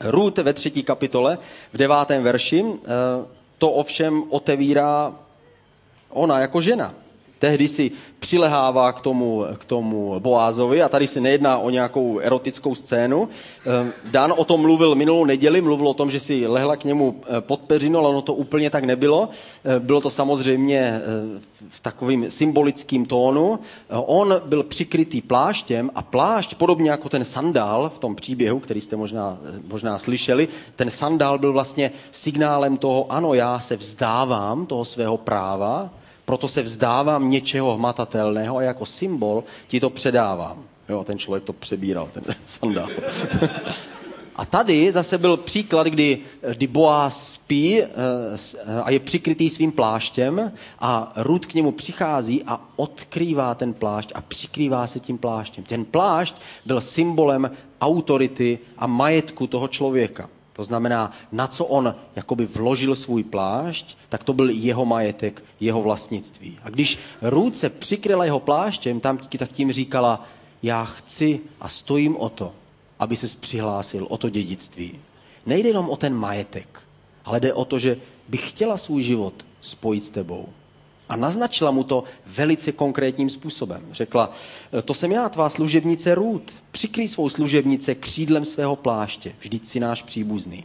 [0.00, 1.38] Ruth ve třetí kapitole,
[1.72, 2.88] v devátém verši, eh,
[3.58, 5.14] to ovšem otevírá
[6.10, 6.94] ona jako žena
[7.38, 12.74] tehdy si přilehává k tomu, k tomu Boázovi a tady se nejedná o nějakou erotickou
[12.74, 13.28] scénu.
[13.66, 17.20] Eh, Dan o tom mluvil minulou neděli, mluvil o tom, že si lehla k němu
[17.22, 19.28] eh, pod peřinu, ale ono to úplně tak nebylo.
[19.64, 21.00] Eh, bylo to samozřejmě
[21.68, 23.58] v takovým symbolickým tónu.
[23.90, 28.96] On byl přikrytý pláštěm a plášť, podobně jako ten sandál v tom příběhu, který jste
[28.96, 35.16] možná, možná slyšeli, ten sandál byl vlastně signálem toho, ano, já se vzdávám toho svého
[35.16, 35.90] práva,
[36.28, 40.64] proto se vzdávám něčeho hmatatelného a jako symbol ti to předávám.
[40.88, 42.88] Jo, ten člověk to přebíral, ten sandál.
[44.36, 46.18] A tady zase byl příklad, kdy,
[46.54, 47.86] kdy Boaz spí eh,
[48.82, 54.20] a je přikrytý svým pláštěm a Rud k němu přichází a odkrývá ten plášť a
[54.20, 55.64] přikrývá se tím pláštěm.
[55.64, 56.36] Ten plášť
[56.66, 60.28] byl symbolem autority a majetku toho člověka.
[60.58, 65.82] To znamená, na co on jakoby vložil svůj plášť, tak to byl jeho majetek, jeho
[65.82, 66.58] vlastnictví.
[66.62, 66.98] A když
[67.52, 70.26] se přikryla jeho pláštěm, tam tak tím říkala,
[70.62, 72.52] já chci a stojím o to,
[72.98, 74.98] aby se přihlásil o to dědictví.
[75.46, 76.82] Nejde jenom o ten majetek,
[77.24, 77.96] ale jde o to, že
[78.28, 80.48] bych chtěla svůj život spojit s tebou.
[81.08, 83.82] A naznačila mu to velice konkrétním způsobem.
[83.92, 84.32] Řekla,
[84.84, 86.42] to jsem já, tvá služebnice Růd.
[86.70, 90.64] Přikryj svou služebnice křídlem svého pláště, vždyť si náš příbuzný.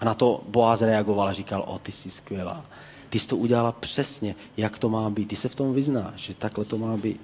[0.00, 2.64] A na to Boaz reagoval a říkal, o, ty jsi skvělá.
[3.08, 5.28] Ty jsi to udělala přesně, jak to má být.
[5.28, 7.20] Ty se v tom vyznáš, že takhle to má být.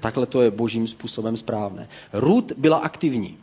[0.00, 1.88] Takhle to je božím způsobem správné.
[2.12, 3.36] Ruth byla aktivní.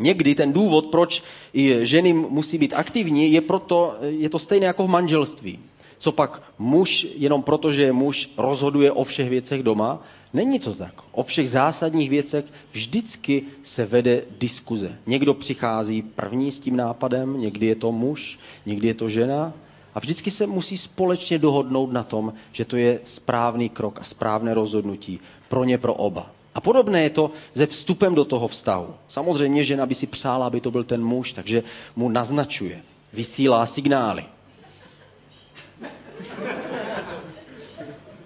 [0.00, 1.22] Někdy ten důvod, proč
[1.54, 5.58] i ženy musí být aktivní, je, proto, je to stejné jako v manželství.
[6.02, 10.02] Co pak muž, jenom proto, že je muž, rozhoduje o všech věcech doma,
[10.34, 10.94] Není to tak.
[11.12, 14.98] O všech zásadních věcech vždycky se vede diskuze.
[15.06, 19.52] Někdo přichází první s tím nápadem, někdy je to muž, někdy je to žena
[19.94, 24.54] a vždycky se musí společně dohodnout na tom, že to je správný krok a správné
[24.54, 26.30] rozhodnutí pro ně, pro oba.
[26.54, 28.94] A podobné je to se vstupem do toho vztahu.
[29.08, 31.62] Samozřejmě žena by si přála, aby to byl ten muž, takže
[31.96, 34.24] mu naznačuje, vysílá signály.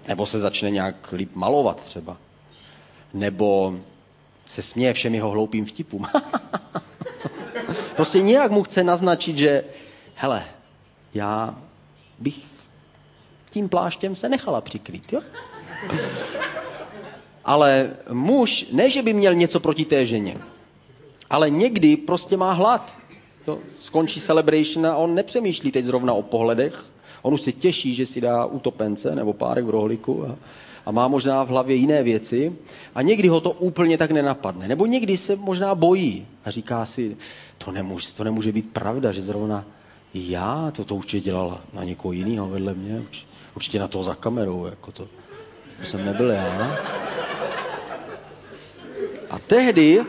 [0.07, 2.17] Nebo se začne nějak líp malovat třeba.
[3.13, 3.79] Nebo
[4.45, 6.07] se směje všem jeho hloupým vtipům.
[7.95, 9.63] prostě nějak mu chce naznačit, že
[10.15, 10.45] hele,
[11.13, 11.55] já
[12.19, 12.35] bych
[13.49, 15.21] tím pláštěm se nechala přikrýt, jo?
[17.45, 20.37] Ale muž, ne, že by měl něco proti té ženě,
[21.29, 22.93] ale někdy prostě má hlad.
[23.45, 26.85] To skončí celebration a on nepřemýšlí teď zrovna o pohledech,
[27.27, 30.35] On už se těší, že si dá utopence nebo párek v rohliku a,
[30.85, 32.55] a má možná v hlavě jiné věci
[32.95, 34.67] a někdy ho to úplně tak nenapadne.
[34.67, 37.17] Nebo někdy se možná bojí a říká si,
[37.57, 39.65] to nemůže, to nemůže být pravda, že zrovna
[40.13, 43.03] já to, to určitě dělala na někoho jiného vedle mě,
[43.55, 45.07] určitě na toho za kamerou, jako to,
[45.77, 46.77] to jsem nebyl já.
[49.29, 50.03] A tehdy,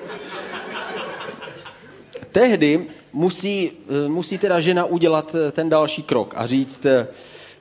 [2.33, 7.09] tehdy musí, eh, musí teda žena udělat eh, ten další krok a říct, eh,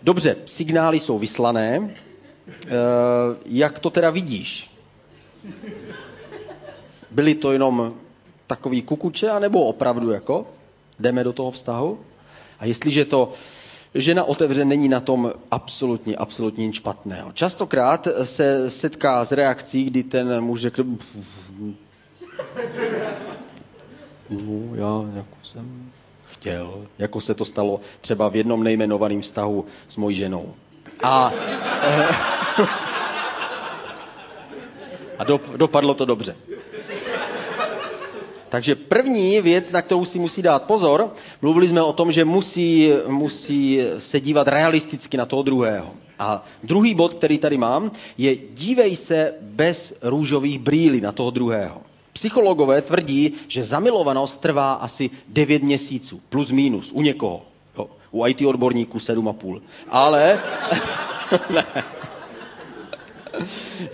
[0.03, 1.89] dobře, signály jsou vyslané,
[3.45, 4.71] jak to teda vidíš?
[7.11, 7.93] Byly to jenom
[8.47, 10.47] takový kukuče, anebo opravdu jako
[10.99, 11.99] jdeme do toho vztahu?
[12.59, 13.31] A jestliže to
[13.95, 17.31] žena otevře, není na tom absolutně, absolutně nic špatného.
[17.31, 20.85] Častokrát se setká s reakcí, kdy ten muž řekne,
[24.29, 25.91] no, já jako jsem
[26.25, 30.53] chtěl, jako se to stalo třeba v jednom nejmenovaném vztahu s mojí ženou.
[31.03, 31.31] A,
[31.81, 32.07] eh,
[35.19, 36.35] a do, dopadlo to dobře.
[38.49, 42.91] Takže první věc, na kterou si musí dát pozor, mluvili jsme o tom, že musí,
[43.07, 45.91] musí se dívat realisticky na toho druhého.
[46.19, 51.81] A druhý bod, který tady mám, je dívej se bez růžových brýlí na toho druhého.
[52.17, 57.41] Psychologové tvrdí, že zamilovanost trvá asi 9 měsíců, plus minus, u někoho.
[57.77, 59.61] Jo, u IT odborníků 7,5.
[59.89, 60.39] Ale...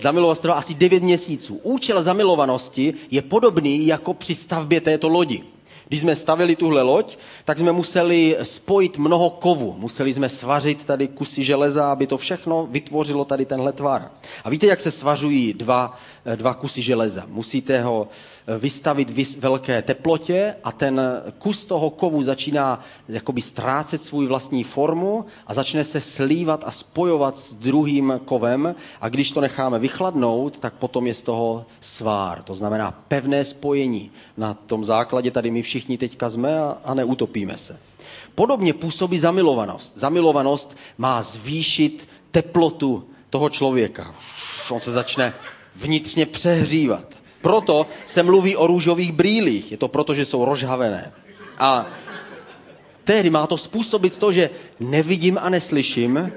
[0.00, 1.60] Zamilovanost trvá asi 9 měsíců.
[1.62, 5.44] Účel zamilovanosti je podobný jako při stavbě této lodi.
[5.88, 9.76] Když jsme stavili tuhle loď, tak jsme museli spojit mnoho kovu.
[9.78, 14.10] Museli jsme svařit tady kusy železa, aby to všechno vytvořilo tady tenhle tvar.
[14.44, 15.98] A víte, jak se svařují dva,
[16.36, 17.24] dva kusy železa?
[17.26, 18.08] Musíte ho
[18.58, 21.00] vystavit v velké teplotě a ten
[21.38, 27.38] kus toho kovu začíná jakoby ztrácet svůj vlastní formu a začne se slívat a spojovat
[27.38, 32.42] s druhým kovem a když to necháme vychladnout, tak potom je z toho svár.
[32.42, 34.10] To znamená pevné spojení.
[34.36, 37.78] Na tom základě tady my všichni teďka jsme a, a neutopíme se.
[38.34, 39.98] Podobně působí zamilovanost.
[39.98, 44.14] Zamilovanost má zvýšit teplotu toho člověka.
[44.70, 45.34] On se začne
[45.76, 47.23] vnitřně přehřívat.
[47.44, 49.70] Proto se mluví o růžových brýlích.
[49.70, 51.12] Je to proto, že jsou rozhavené.
[51.58, 51.86] A
[53.04, 56.32] tehdy má to způsobit to, že nevidím a neslyším,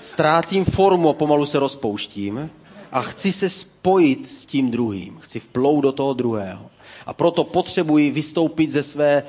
[0.00, 2.50] ztrácím formu a pomalu se rozpouštím
[2.92, 5.18] a chci se spojit s tím druhým.
[5.20, 6.70] Chci vplout do toho druhého.
[7.06, 9.22] A proto potřebuji vystoupit ze své,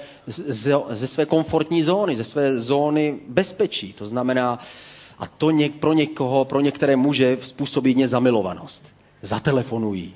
[0.89, 3.93] ze své komfortní zóny, ze své zóny bezpečí.
[3.93, 4.59] To znamená,
[5.19, 8.83] a to něk, pro někoho, pro některé muže způsobí zamilovanost.
[9.21, 10.13] Zatelefonují,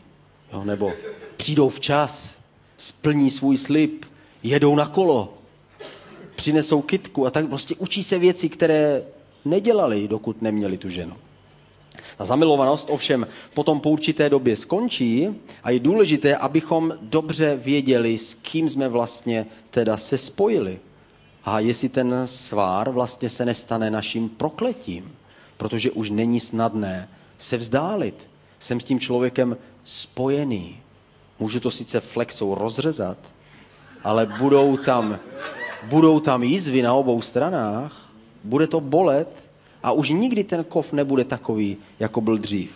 [0.54, 0.94] jo, nebo
[1.38, 2.38] přijdou včas,
[2.78, 4.06] splní svůj slib,
[4.44, 5.34] jedou na kolo,
[6.36, 9.04] přinesou kitku a tak prostě učí se věci, které
[9.46, 11.16] nedělali, dokud neměli tu ženu.
[12.18, 15.30] Ta zamilovanost ovšem potom po určité době skončí
[15.64, 20.80] a je důležité, abychom dobře věděli, s kým jsme vlastně teda se spojili.
[21.44, 25.16] A jestli ten svár vlastně se nestane naším prokletím,
[25.58, 28.28] protože už není snadné se vzdálit.
[28.60, 30.78] Jsem s tím člověkem spojený.
[31.40, 33.18] Můžu to sice flexou rozřezat,
[34.04, 35.20] ale budou tam,
[35.84, 38.10] budou tam jízvy na obou stranách,
[38.44, 39.44] bude to bolet
[39.84, 42.72] a už nikdy ten kov nebude takový, jako byl dřív.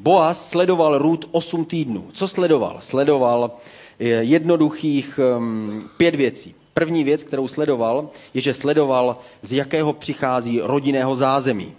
[0.00, 2.08] Boaz sledoval Rút 8 týdnů.
[2.12, 2.76] Co sledoval?
[2.80, 3.50] Sledoval
[3.98, 6.54] eh, jednoduchých um, pět věcí.
[6.74, 11.72] První věc, kterou sledoval, je, že sledoval, z jakého přichází rodinného zázemí.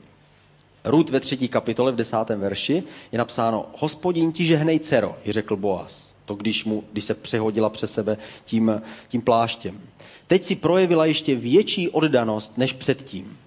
[0.83, 5.55] Rut ve třetí kapitole v desátém verši je napsáno Hospodin ti žehnej dcero, ji řekl
[5.55, 6.13] Boaz.
[6.25, 9.81] To když, mu, když se přehodila přes sebe tím, tím pláštěm.
[10.27, 13.37] Teď si projevila ještě větší oddanost než předtím.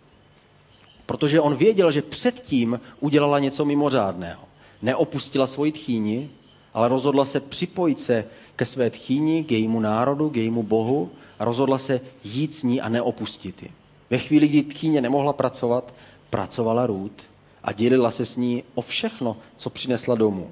[1.07, 4.43] Protože on věděl, že předtím udělala něco mimořádného.
[4.83, 6.31] Neopustila svoji tchýni,
[6.75, 8.25] ale rozhodla se připojit se
[8.57, 12.81] ke své tchýni, k jejímu národu, k jejímu bohu a rozhodla se jít s ní
[12.81, 13.71] a neopustit ji.
[14.11, 15.95] Ve chvíli, kdy tchýně nemohla pracovat,
[16.35, 17.23] pracovala Rút
[17.65, 20.51] a dělila se s ní o všechno, co přinesla domů.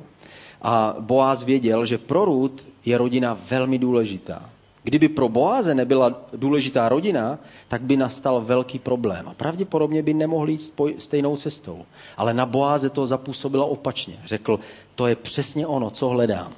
[0.63, 4.51] A Boaz věděl, že pro Rút je rodina velmi důležitá.
[4.83, 9.29] Kdyby pro Boáze nebyla důležitá rodina, tak by nastal velký problém.
[9.29, 11.85] A pravděpodobně by nemohli jít stejnou cestou.
[12.17, 14.23] Ale na Boáze to zapůsobilo opačně.
[14.25, 14.61] Řekl,
[14.95, 16.53] to je přesně ono, co hledám.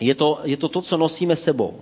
[0.00, 1.80] Je to, je to to, co nosíme sebou.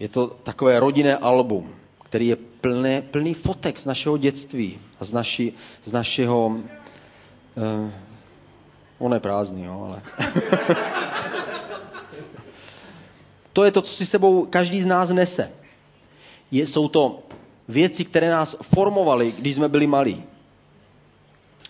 [0.00, 1.68] Je to takové rodinné album,
[2.08, 5.52] který je plný, plný fotek z našeho dětství a z, naši,
[5.84, 6.46] z našeho...
[6.46, 7.90] Uh,
[8.98, 10.02] on je prázdný, jo, ale...
[13.52, 15.52] to je to, co si sebou každý z nás nese.
[16.50, 17.22] Je, jsou to
[17.68, 20.24] věci, které nás formovaly, když jsme byli malí.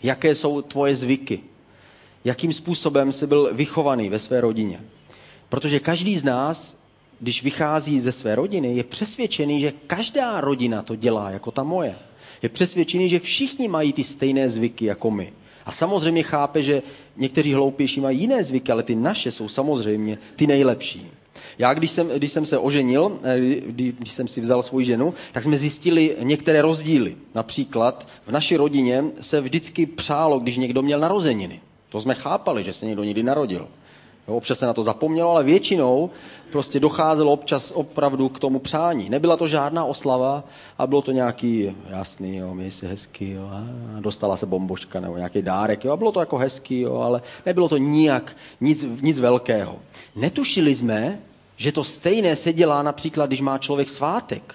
[0.02, 1.40] Jaké jsou tvoje zvyky?
[2.24, 4.80] Jakým způsobem jsi byl vychovaný ve své rodině?
[5.48, 6.77] Protože každý z nás,
[7.20, 11.96] když vychází ze své rodiny, je přesvědčený, že každá rodina to dělá jako ta moje.
[12.42, 15.32] Je přesvědčený, že všichni mají ty stejné zvyky jako my.
[15.66, 16.82] A samozřejmě chápe, že
[17.16, 21.10] někteří hloupější mají jiné zvyky, ale ty naše jsou samozřejmě ty nejlepší.
[21.58, 25.14] Já, když jsem, když jsem se oženil, eh, kdy, když jsem si vzal svou ženu,
[25.32, 27.16] tak jsme zjistili některé rozdíly.
[27.34, 31.60] Například v naší rodině se vždycky přálo, když někdo měl narozeniny.
[31.88, 33.68] To jsme chápali, že se někdo někdy narodil.
[34.28, 36.10] Jo, občas se na to zapomnělo, ale většinou
[36.50, 39.10] prostě docházelo občas opravdu k tomu přání.
[39.10, 40.44] Nebyla to žádná oslava
[40.78, 43.64] a bylo to nějaký jasný, jo, měj si hezky, jo, a
[44.00, 47.68] dostala se bomboška nebo nějaký dárek, jo, a bylo to jako hezký, jo, ale nebylo
[47.68, 49.76] to nijak, nic, nic velkého.
[50.16, 51.18] Netušili jsme,
[51.56, 54.54] že to stejné se dělá například, když má člověk svátek.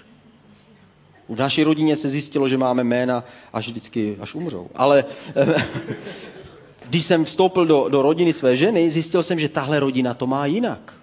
[1.28, 4.68] V naší rodině se zjistilo, že máme jména až vždycky, až umřou.
[4.74, 5.04] Ale
[6.88, 10.46] když jsem vstoupil do, do rodiny své ženy, zjistil jsem, že tahle rodina to má
[10.46, 10.94] jinak.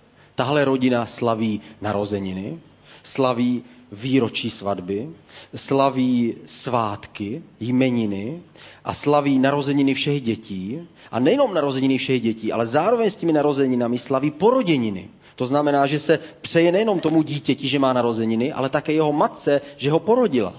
[0.42, 2.60] Tahle rodina slaví narozeniny,
[3.04, 5.10] slaví výročí svatby,
[5.56, 8.42] slaví svátky, jmeniny
[8.84, 10.88] a slaví narozeniny všech dětí.
[11.12, 15.10] A nejenom narozeniny všech dětí, ale zároveň s těmi narozeninami slaví poroděniny.
[15.36, 19.62] To znamená, že se přeje nejenom tomu dítěti, že má narozeniny, ale také jeho matce,
[19.78, 20.54] že ho porodila.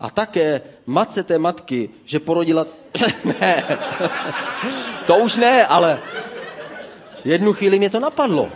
[0.00, 2.66] A také matce té matky, že porodila...
[3.40, 3.64] ne,
[5.06, 5.98] to už ne, ale
[7.24, 8.48] jednu chvíli mě to napadlo.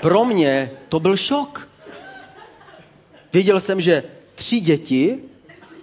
[0.00, 1.68] Pro mě to byl šok.
[3.32, 4.02] Věděl jsem, že
[4.34, 5.18] tři děti,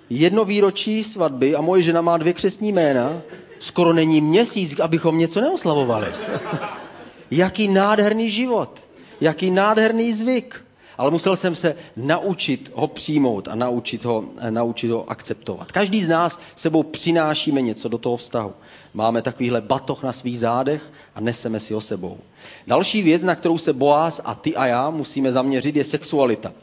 [0.10, 3.22] jedno výročí svatby a moje žena má dvě křesní jména,
[3.60, 6.08] skoro není měsíc, abychom něco neoslavovali.
[7.32, 8.80] Jaký nádherný život,
[9.22, 10.66] jaký nádherný zvyk.
[10.98, 15.72] Ale musel jsem se naučit ho přijmout a naučit ho, naučit ho akceptovat.
[15.72, 18.54] Každý z nás sebou přinášíme něco do toho vztahu.
[18.96, 22.18] Máme takovýhle batoh na svých zádech a neseme si ho sebou.
[22.68, 26.54] Další věc, na kterou se Boaz a ty a já musíme zaměřit, je sexualita.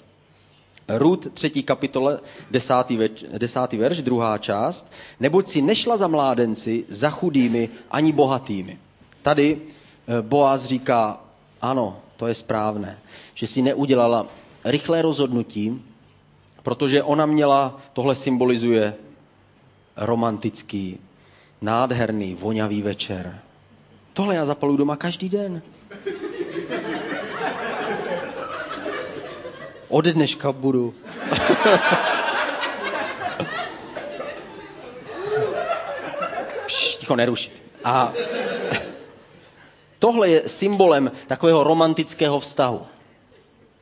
[0.88, 4.92] Rud, třetí kapitole, desátý, več, desátý verš, druhá část.
[5.20, 8.78] Neboť si nešla za mládenci, za chudými, ani bohatými.
[9.22, 9.60] Tady
[10.06, 11.20] Eh, Boaz říká,
[11.60, 12.98] ano, to je správné,
[13.34, 14.26] že si neudělala
[14.64, 15.82] rychlé rozhodnutí,
[16.62, 18.94] protože ona měla, tohle symbolizuje
[19.96, 20.98] romantický,
[21.62, 23.38] nádherný, vonavý večer.
[24.12, 25.62] Tohle já zapaluju doma každý den.
[29.88, 30.94] Od dneška budu.
[36.98, 37.52] Ticho, nerušit.
[37.84, 38.12] A
[40.02, 42.80] Tohle je symbolem takového romantického vztahu,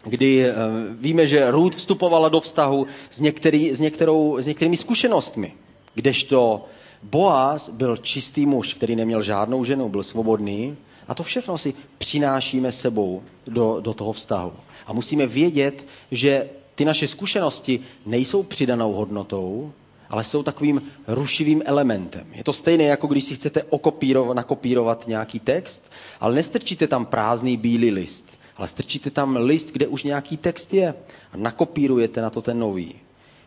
[0.05, 0.55] kdy eh,
[1.01, 5.53] víme, že Ruth vstupovala do vztahu s, některý, s, některou, s některými zkušenostmi,
[5.95, 6.65] kdežto
[7.03, 10.77] Boaz byl čistý muž, který neměl žádnou ženu, byl svobodný
[11.09, 14.53] a to všechno si přinášíme sebou do, do toho vztahu.
[14.87, 19.73] A musíme vědět, že ty naše zkušenosti nejsou přidanou hodnotou,
[20.11, 22.27] ale jsou takovým rušivým elementem.
[22.33, 27.57] Je to stejné, jako když si chcete okopírovat, nakopírovat nějaký text, ale nestrčíte tam prázdný
[27.57, 28.27] bílý list,
[28.57, 30.95] ale strčíte tam list, kde už nějaký text je
[31.33, 32.95] a nakopírujete na to ten nový.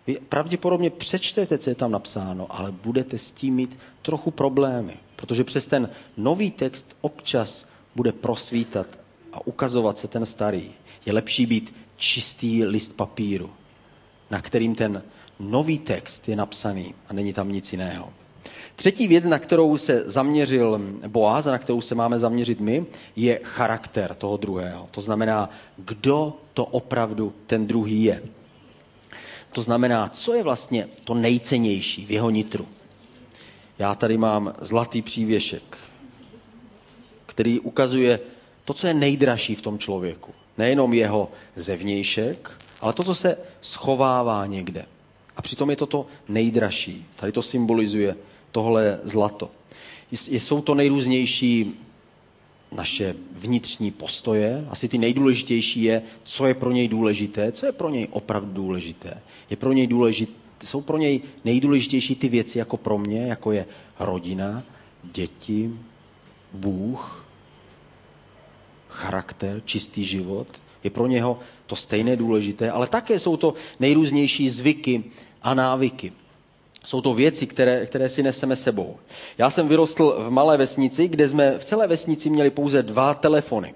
[0.07, 5.43] Vy pravděpodobně přečtete, co je tam napsáno, ale budete s tím mít trochu problémy, protože
[5.43, 8.87] přes ten nový text občas bude prosvítat
[9.33, 10.71] a ukazovat se ten starý.
[11.05, 13.49] Je lepší být čistý list papíru,
[14.31, 15.03] na kterým ten
[15.39, 18.13] nový text je napsaný a není tam nic jiného.
[18.75, 22.85] Třetí věc, na kterou se zaměřil Boaz a na kterou se máme zaměřit my,
[23.15, 24.87] je charakter toho druhého.
[24.91, 28.23] To znamená, kdo to opravdu ten druhý je.
[29.53, 32.67] To znamená, co je vlastně to nejcennější v jeho nitru.
[33.79, 35.77] Já tady mám zlatý přívěšek,
[37.25, 38.19] který ukazuje
[38.65, 40.33] to, co je nejdražší v tom člověku.
[40.57, 42.51] Nejenom jeho zevnějšek,
[42.81, 44.85] ale to, co se schovává někde.
[45.37, 47.05] A přitom je to to nejdražší.
[47.15, 48.15] Tady to symbolizuje
[48.51, 49.49] tohle zlato.
[50.11, 51.79] Jsou to nejrůznější
[52.75, 54.65] naše vnitřní postoje.
[54.69, 59.21] Asi ty nejdůležitější je, co je pro něj důležité, co je pro něj opravdu důležité.
[59.49, 60.29] Je pro něj důležit,
[60.63, 63.65] jsou pro něj nejdůležitější ty věci jako pro mě, jako je
[63.99, 64.63] rodina,
[65.03, 65.69] děti,
[66.53, 67.27] Bůh,
[68.89, 70.47] charakter, čistý život.
[70.83, 75.03] Je pro něho to stejné důležité, ale také jsou to nejrůznější zvyky
[75.41, 76.13] a návyky.
[76.83, 78.97] Jsou to věci, které, které si neseme sebou.
[79.37, 83.73] Já jsem vyrostl v malé vesnici, kde jsme v celé vesnici měli pouze dva telefony.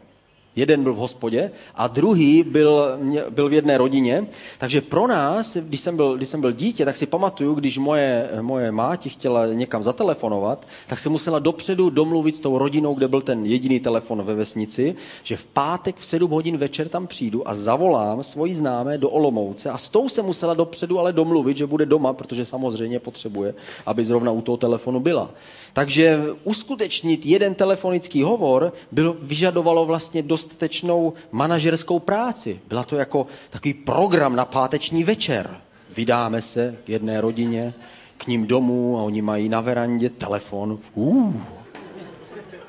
[0.57, 2.85] Jeden byl v hospodě a druhý byl,
[3.29, 4.27] byl v jedné rodině.
[4.57, 8.29] Takže pro nás, když jsem byl, když jsem byl dítě, tak si pamatuju, když moje,
[8.41, 13.21] moje máti chtěla někam zatelefonovat, tak se musela dopředu domluvit s tou rodinou, kde byl
[13.21, 17.55] ten jediný telefon ve vesnici, že v pátek v 7 hodin večer tam přijdu a
[17.55, 21.85] zavolám svoji známé do Olomouce a s tou se musela dopředu ale domluvit, že bude
[21.85, 23.53] doma, protože samozřejmě potřebuje,
[23.85, 25.31] aby zrovna u toho telefonu byla.
[25.73, 32.59] Takže uskutečnit jeden telefonický hovor byl, vyžadovalo vlastně dostatečnou manažerskou práci.
[32.67, 35.49] Byla to jako takový program na páteční večer.
[35.95, 37.73] Vydáme se k jedné rodině,
[38.17, 40.79] k ním domů a oni mají na verandě telefon.
[40.95, 41.33] Uh,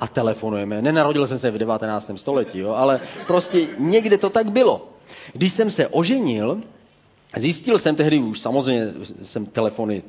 [0.00, 0.82] a telefonujeme.
[0.82, 2.10] Nenarodil jsem se v 19.
[2.16, 4.88] století, jo, ale prostě někde to tak bylo.
[5.32, 6.60] Když jsem se oženil,
[7.36, 8.86] zjistil jsem tehdy už, samozřejmě
[9.22, 10.02] jsem telefony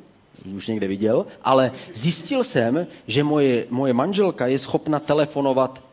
[0.56, 5.89] už někde viděl, ale zjistil jsem, že moje, moje manželka je schopna telefonovat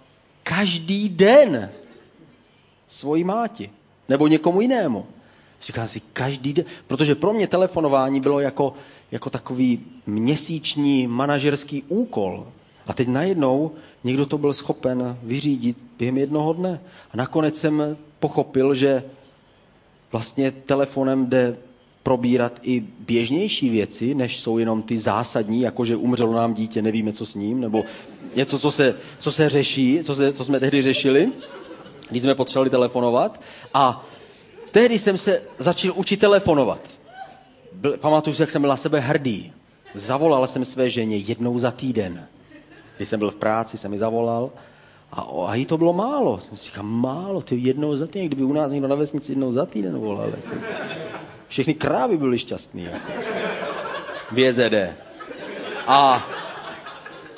[0.48, 1.70] každý den
[2.88, 3.70] svojí máti
[4.10, 5.06] nebo někomu jinému.
[5.62, 8.74] Říkám si, každý den, protože pro mě telefonování bylo jako,
[9.12, 12.48] jako takový měsíční manažerský úkol.
[12.88, 13.72] A teď najednou
[14.04, 16.80] někdo to byl schopen vyřídit během jednoho dne.
[17.12, 19.04] A nakonec jsem pochopil, že
[20.12, 21.58] vlastně telefonem jde
[22.04, 27.14] probírat i běžnější věci, než jsou jenom ty zásadní, jako že umřelo nám dítě, nevíme,
[27.14, 27.84] co s ním, nebo
[28.38, 31.32] něco, co se, co se řeší, co, se, co jsme tehdy řešili,
[32.10, 33.42] když jsme potřebovali telefonovat.
[33.74, 34.06] A
[34.72, 36.82] tehdy jsem se začal učit telefonovat.
[37.74, 39.54] Byl, pamatuju si, jak jsem byl na sebe hrdý.
[39.94, 42.28] Zavolal jsem své ženě jednou za týden.
[42.98, 44.52] Když jsem byl v práci, jsem mi zavolal
[45.12, 46.40] a, a jí to bylo málo.
[46.40, 49.54] Jsem si říkal, málo, ty jednou za týden, kdyby u nás někdo na vesnici jednou
[49.54, 50.30] za týden volal.
[50.30, 50.56] Jako.
[51.48, 52.84] Všechny krávy byly šťastný.
[52.84, 53.12] Jako.
[54.32, 54.94] V
[55.88, 56.28] A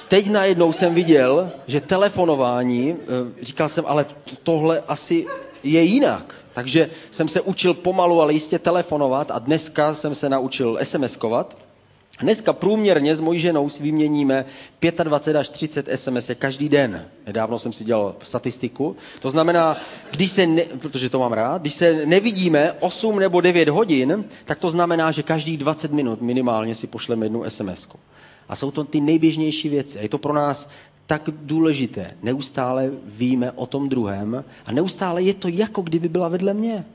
[0.09, 4.05] teď najednou jsem viděl, že telefonování, eh, říkal jsem, ale
[4.43, 5.25] tohle asi
[5.63, 6.35] je jinak.
[6.53, 11.45] Takže jsem se učil pomalu, ale jistě telefonovat a dneska jsem se naučil SMS-kovat.
[12.21, 14.45] Dneska průměrně s mojí ženou si vyměníme
[15.03, 17.05] 25 až 30 SMS každý den.
[17.27, 18.95] Nedávno jsem si dělal statistiku.
[19.19, 19.77] To znamená,
[20.11, 24.59] když se, ne, protože to mám rád, když se nevidíme 8 nebo 9 hodin, tak
[24.59, 27.87] to znamená, že každých 20 minut minimálně si pošleme jednu SMS.
[27.87, 27.95] -ku.
[28.49, 29.99] A jsou to ty nejběžnější věci.
[29.99, 30.69] A je to pro nás
[31.09, 32.13] tak důležité.
[32.23, 36.85] Neustále víme o tom druhém a neustále je to jako kdyby byla vedle mě.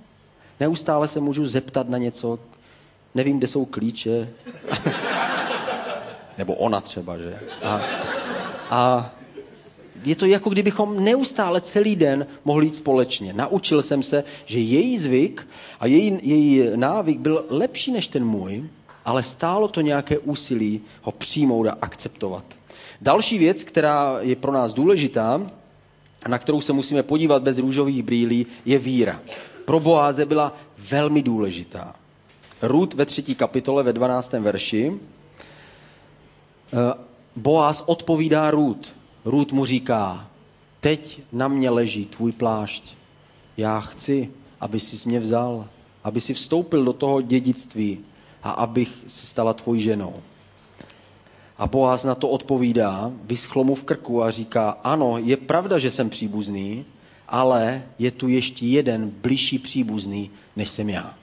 [0.61, 2.39] Neustále se můžu zeptat na něco,
[3.15, 4.29] nevím, kde jsou klíče.
[6.39, 7.39] Nebo ona třeba, že?
[7.63, 7.81] A,
[8.71, 9.11] a
[10.05, 13.33] je to jako kdybychom neustále celý den mohli jít společně.
[13.33, 15.49] Naučil jsem se, že její zvyk
[15.81, 18.69] a její, její návyk byl lepší než ten můj,
[19.05, 22.45] ale stálo to nějaké úsilí ho přijmout a akceptovat.
[23.01, 25.41] Další věc, která je pro nás důležitá,
[26.23, 29.21] a na kterou se musíme podívat bez růžových brýlí, je víra.
[29.65, 30.57] Pro Boáze byla
[30.91, 31.95] velmi důležitá.
[32.63, 34.33] Rud ve třetí kapitole ve 12.
[34.33, 34.93] verši.
[36.73, 36.95] Eh,
[37.37, 38.93] Boaz odpovídá Rud.
[39.25, 40.31] Rud mu říká,
[40.81, 42.97] teď na mě leží tvůj plášť.
[43.57, 44.31] Já chci,
[44.61, 45.69] aby si mě vzal,
[46.05, 47.99] aby si vstoupil do toho dědictví
[48.45, 50.15] a abych se stala tvojí ženou.
[51.59, 55.91] A Boaz na to odpovídá, vyschlo mu v krku a říká, ano, je pravda, že
[55.91, 56.85] jsem příbuzný,
[57.29, 61.15] ale je tu ještě jeden bližší příbuzný, než jsem já.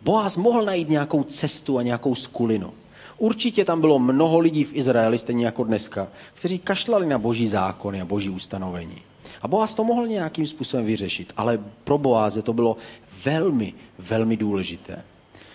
[0.00, 2.72] Boaz mohl najít nějakou cestu a nějakou skulinu.
[3.18, 8.00] Určitě tam bylo mnoho lidí v Izraeli, stejně jako dneska, kteří kašlali na boží zákony
[8.00, 8.98] a boží ustanovení.
[9.42, 12.76] A Boaz to mohl nějakým způsobem vyřešit, ale pro Boáze to bylo
[13.24, 15.04] velmi, velmi důležité.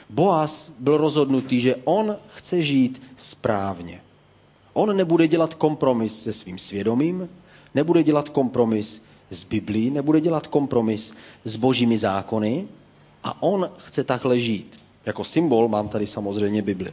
[0.09, 4.01] Boaz byl rozhodnutý, že on chce žít správně.
[4.73, 7.29] On nebude dělat kompromis se svým svědomím,
[7.75, 11.13] nebude dělat kompromis s Biblí, nebude dělat kompromis
[11.45, 12.67] s božími zákony
[13.23, 14.79] a on chce takhle žít.
[15.05, 16.91] Jako symbol mám tady samozřejmě Bibli.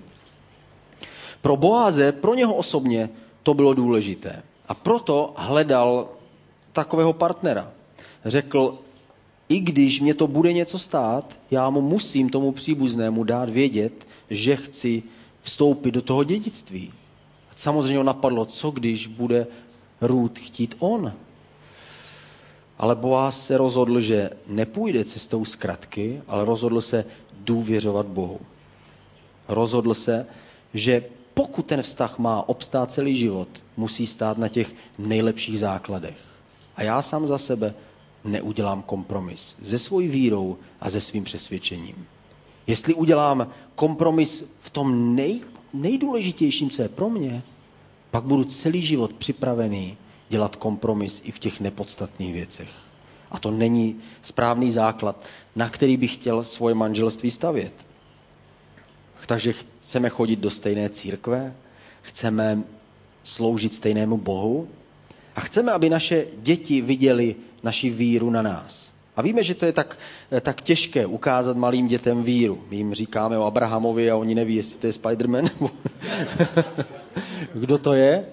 [1.42, 3.08] Pro Boáze, pro něho osobně,
[3.42, 4.42] to bylo důležité.
[4.68, 6.08] A proto hledal
[6.72, 7.70] takového partnera.
[8.24, 8.78] Řekl,
[9.48, 14.56] i když mě to bude něco stát, já mu musím tomu příbuznému dát vědět, že
[14.56, 15.02] chci
[15.42, 16.92] vstoupit do toho dědictví.
[17.56, 19.46] Samozřejmě ho napadlo, co když bude
[20.00, 21.12] Růd chtít on.
[22.78, 27.04] Ale Boaz se rozhodl, že nepůjde cestou zkratky, ale rozhodl se
[27.40, 28.40] důvěřovat Bohu.
[29.48, 30.26] Rozhodl se,
[30.74, 36.16] že pokud ten vztah má obstát celý život, musí stát na těch nejlepších základech.
[36.76, 37.74] A já sám za sebe
[38.24, 42.06] neudělám kompromis se svojí vírou a se svým přesvědčením.
[42.66, 45.40] Jestli udělám kompromis v tom nej,
[45.72, 47.42] nejdůležitějším, co je pro mě,
[48.10, 49.96] pak budu celý život připravený
[50.28, 52.68] dělat kompromis i v těch nepodstatných věcech.
[53.30, 55.24] A to není správný základ,
[55.56, 57.72] na který bych chtěl svoje manželství stavět.
[59.26, 61.54] Takže chceme chodit do stejné církve,
[62.02, 62.62] chceme
[63.22, 64.68] sloužit stejnému Bohu
[65.34, 68.94] a chceme, aby naše děti viděli naši víru na nás.
[69.16, 69.98] A víme, že to je tak,
[70.40, 72.64] tak těžké ukázat malým dětem víru.
[72.70, 75.70] My jim říkáme o Abrahamovi a oni neví, jestli to je Spiderman nebo
[77.54, 78.26] kdo to je.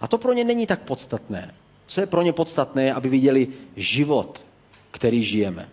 [0.00, 1.54] A to pro ně není tak podstatné.
[1.86, 4.44] Co je pro ně podstatné, aby viděli život,
[4.90, 5.68] který žijeme.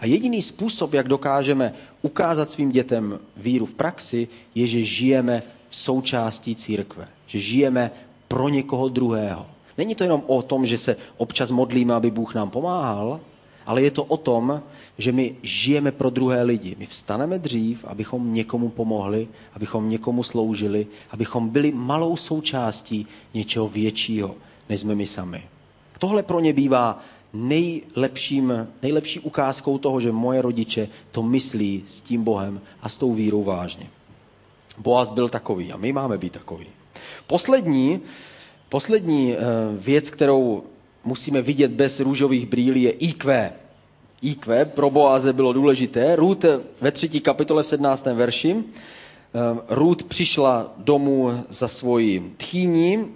[0.00, 5.76] A jediný způsob, jak dokážeme ukázat svým dětem víru v praxi, je, že žijeme v
[5.76, 7.08] součástí církve.
[7.26, 7.90] Že žijeme
[8.28, 9.46] pro někoho druhého.
[9.78, 13.20] Není to jenom o tom, že se občas modlíme, aby Bůh nám pomáhal,
[13.66, 14.62] ale je to o tom,
[14.98, 16.76] že my žijeme pro druhé lidi.
[16.78, 24.34] My vstaneme dřív, abychom někomu pomohli, abychom někomu sloužili, abychom byli malou součástí něčeho většího,
[24.68, 25.42] než jsme my sami.
[25.98, 27.02] Tohle pro ně bývá
[27.32, 33.14] nejlepším, nejlepší ukázkou toho, že moje rodiče to myslí s tím Bohem a s tou
[33.14, 33.86] vírou vážně.
[34.78, 36.66] Boaz byl takový a my máme být takový.
[37.26, 38.00] Poslední,
[38.68, 39.38] poslední eh,
[39.72, 40.62] věc, kterou
[41.04, 43.52] musíme vidět bez růžových brýlí, je IQ.
[44.22, 46.16] IQ pro Boaze bylo důležité.
[46.16, 46.44] Rút
[46.80, 48.06] ve třetí kapitole v 17.
[48.06, 48.56] verši.
[48.56, 53.06] Eh, Rút přišla domů za svojí tchýní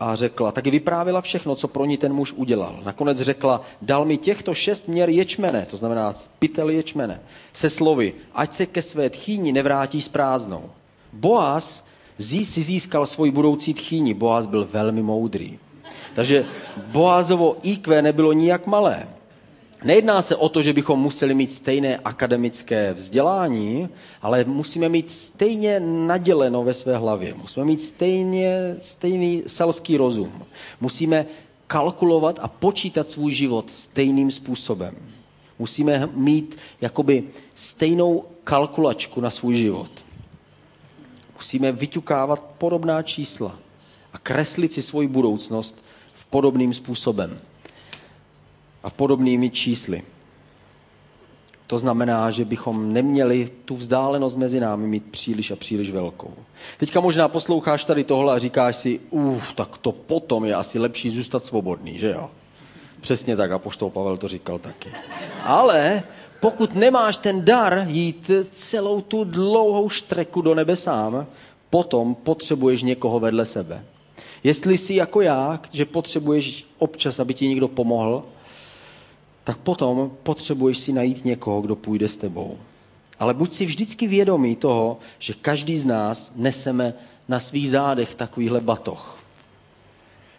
[0.00, 2.80] a řekla, taky vyprávila všechno, co pro ní ten muž udělal.
[2.84, 7.20] Nakonec řekla, dal mi těchto šest měr ječmene, to znamená pytel ječmene,
[7.52, 10.70] se slovy, ať se ke své tchýni nevrátí s prázdnou.
[11.12, 11.85] Boaz
[12.18, 14.14] si získal svoji budoucí tchýni.
[14.14, 15.58] Boaz byl velmi moudrý.
[16.14, 16.44] Takže
[16.86, 19.08] Boazovo IQ nebylo nijak malé.
[19.84, 23.88] Nejedná se o to, že bychom museli mít stejné akademické vzdělání,
[24.22, 27.34] ale musíme mít stejně naděleno ve své hlavě.
[27.34, 30.32] Musíme mít stejně, stejný selský rozum.
[30.80, 31.26] Musíme
[31.66, 34.94] kalkulovat a počítat svůj život stejným způsobem.
[35.58, 40.05] Musíme mít jakoby stejnou kalkulačku na svůj život.
[41.36, 43.58] Musíme vyťukávat podobná čísla
[44.12, 45.84] a kreslit si svoji budoucnost
[46.14, 47.38] v podobným způsobem
[48.82, 50.02] a podobnými čísly.
[51.66, 56.34] To znamená, že bychom neměli tu vzdálenost mezi námi mít příliš a příliš velkou.
[56.78, 61.10] Teďka možná posloucháš tady tohle a říkáš si, uf, tak to potom je asi lepší
[61.10, 62.30] zůstat svobodný, že jo?
[63.00, 64.88] Přesně tak, a poštol Pavel to říkal taky.
[65.44, 66.02] Ale
[66.46, 71.26] pokud nemáš ten dar jít celou tu dlouhou štreku do nebe sám,
[71.70, 73.84] potom potřebuješ někoho vedle sebe.
[74.44, 78.24] Jestli jsi jako já, že potřebuješ občas, aby ti někdo pomohl,
[79.44, 82.58] tak potom potřebuješ si najít někoho, kdo půjde s tebou.
[83.18, 86.94] Ale buď si vždycky vědomý toho, že každý z nás neseme
[87.28, 89.18] na svých zádech takovýhle batoh.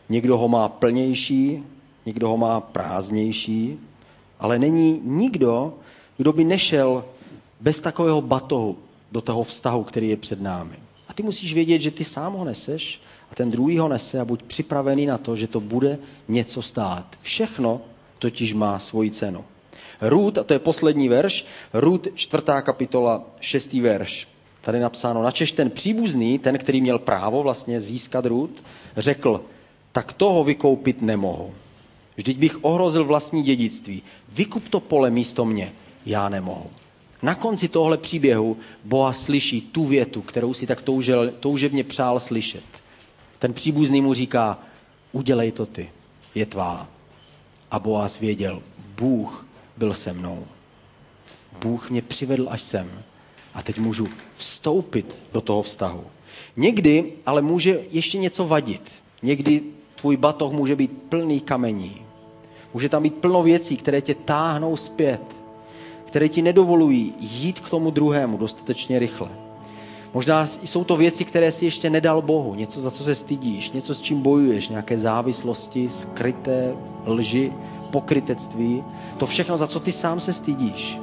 [0.09, 1.63] Někdo ho má plnější,
[2.05, 3.79] někdo ho má prázdnější,
[4.39, 5.73] ale není nikdo,
[6.17, 7.05] kdo by nešel
[7.61, 8.77] bez takového batohu
[9.11, 10.75] do toho vztahu, který je před námi.
[11.07, 13.01] A ty musíš vědět, že ty sám ho neseš
[13.31, 15.97] a ten druhý ho nese a buď připravený na to, že to bude
[16.27, 17.15] něco stát.
[17.21, 17.81] Všechno
[18.19, 19.45] totiž má svoji cenu.
[20.01, 24.27] Růd, a to je poslední verš, Růd, čtvrtá kapitola, šestý verš.
[24.61, 28.63] tady napsáno, načež ten příbuzný, ten, který měl právo vlastně získat růd,
[28.97, 29.41] řekl,
[29.91, 31.53] tak toho vykoupit nemohu.
[32.15, 34.03] Vždyť bych ohrozil vlastní dědictví.
[34.29, 35.73] Vykup to pole místo mě,
[36.07, 36.69] já nemohu.
[37.21, 42.63] Na konci tohle příběhu Boha slyší tu větu, kterou si tak toužil, toužebně přál slyšet.
[43.39, 44.59] Ten příbuzný mu říká,
[45.11, 45.89] udělej to ty,
[46.35, 46.87] je tvá.
[47.71, 48.61] A Boaz věděl,
[48.97, 49.47] Bůh
[49.77, 50.47] byl se mnou.
[51.61, 52.91] Bůh mě přivedl až sem
[53.53, 56.03] a teď můžu vstoupit do toho vztahu.
[56.55, 58.91] Někdy ale může ještě něco vadit.
[59.23, 59.61] Někdy
[59.95, 62.01] tvůj batoh může být plný kamení.
[62.73, 65.21] Může tam být plno věcí, které tě táhnou zpět,
[66.07, 69.29] které ti nedovolují jít k tomu druhému dostatečně rychle.
[70.13, 73.95] Možná jsou to věci, které si ještě nedal Bohu, něco, za co se stydíš, něco,
[73.95, 76.73] s čím bojuješ, nějaké závislosti, skryté
[77.05, 77.53] lži,
[77.91, 78.83] pokrytectví,
[79.17, 80.99] to všechno, za co ty sám se stydíš.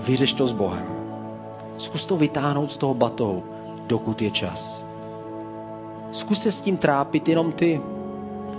[0.00, 0.86] Vyřeš to s Bohem.
[1.76, 3.42] Zkus to vytáhnout z toho batohu,
[3.86, 4.84] dokud je čas.
[6.12, 7.80] Zkus se s tím trápit jenom ty,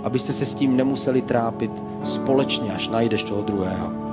[0.02, 1.70] abyste se s tím nemuseli trápit
[2.04, 4.05] společně, až najdeš toho druhého.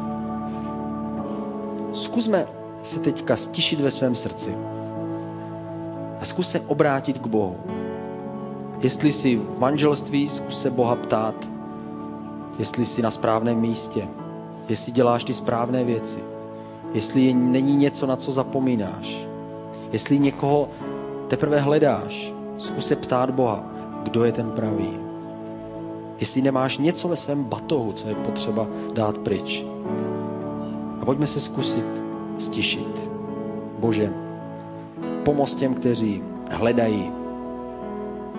[1.93, 2.47] Zkusme
[2.83, 4.55] se teďka stišit ve svém srdci
[6.19, 7.55] a zkus se obrátit k Bohu.
[8.79, 11.35] Jestli jsi v manželství, zkus se Boha ptát,
[12.59, 14.07] jestli jsi na správném místě,
[14.69, 16.19] jestli děláš ty správné věci,
[16.93, 19.25] jestli není něco, na co zapomínáš,
[19.91, 20.69] jestli někoho
[21.27, 23.63] teprve hledáš, zkus se ptát Boha,
[24.03, 24.97] kdo je ten pravý.
[26.19, 29.65] Jestli nemáš něco ve svém batohu, co je potřeba dát pryč.
[31.03, 31.85] A pojďme se zkusit
[32.37, 33.09] stišit.
[33.79, 34.13] Bože,
[35.23, 37.11] pomoz těm, kteří hledají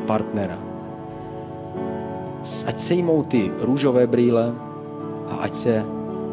[0.07, 0.59] partnera.
[2.67, 4.55] Ať sejmou ty růžové brýle
[5.29, 5.85] a ať se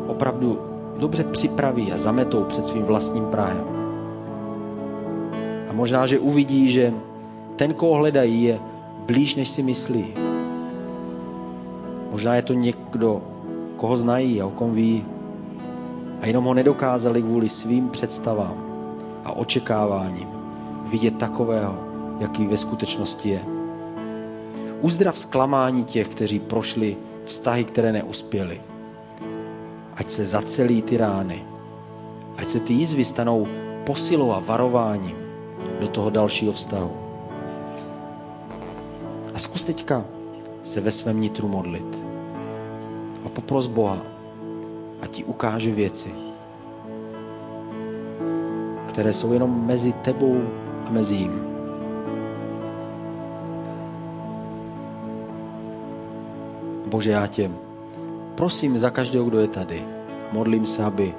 [0.08, 0.60] opravdu
[0.98, 3.68] dobře připraví a zametou před svým vlastním Prahem.
[5.70, 6.94] A možná, že uvidí, že
[7.56, 8.60] ten, koho hledají, je
[9.06, 10.06] blíž, než si myslí.
[12.12, 13.22] Možná je to někdo,
[13.76, 15.06] koho znají a o kom ví
[16.22, 18.58] a jenom ho nedokázali kvůli svým představám
[19.26, 20.28] a očekáváním
[20.86, 21.76] vidět takového,
[22.20, 23.42] jaký ve skutečnosti je.
[24.82, 28.62] Uzdrav zklamání těch, kteří prošli vztahy, které neuspěli.
[29.96, 31.44] Ať se zacelí ty rány.
[32.38, 33.48] Ať se ty jízvy stanou
[33.86, 35.16] posilou a varováním
[35.80, 36.92] do toho dalšího vztahu.
[39.34, 40.06] A zkus teďka
[40.64, 41.98] se ve svém nitru modlit.
[43.26, 44.11] A popros Boha,
[45.02, 46.12] a ti ukáže věci,
[48.90, 50.42] které jsou jenom mezi tebou
[50.86, 51.42] a mezi jím.
[56.88, 57.52] Bože, já tě
[58.36, 59.86] prosím za každého, kdo je tady.
[60.32, 61.14] Modlím se, aby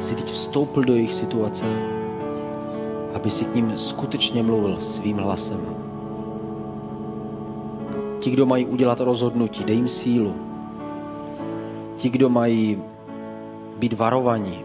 [0.00, 1.66] si teď vstoupil do jejich situace,
[3.14, 5.60] aby si k ním skutečně mluvil svým hlasem.
[8.20, 10.34] Ti, kdo mají udělat rozhodnutí, dej jim sílu.
[11.96, 12.82] Ti, kdo mají
[13.80, 14.60] být varovaní,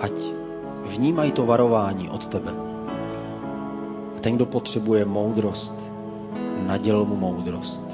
[0.00, 0.12] ať
[0.86, 2.52] vnímají to varování od tebe.
[4.16, 5.90] A ten, kdo potřebuje moudrost,
[6.66, 7.84] naděl mu moudrost.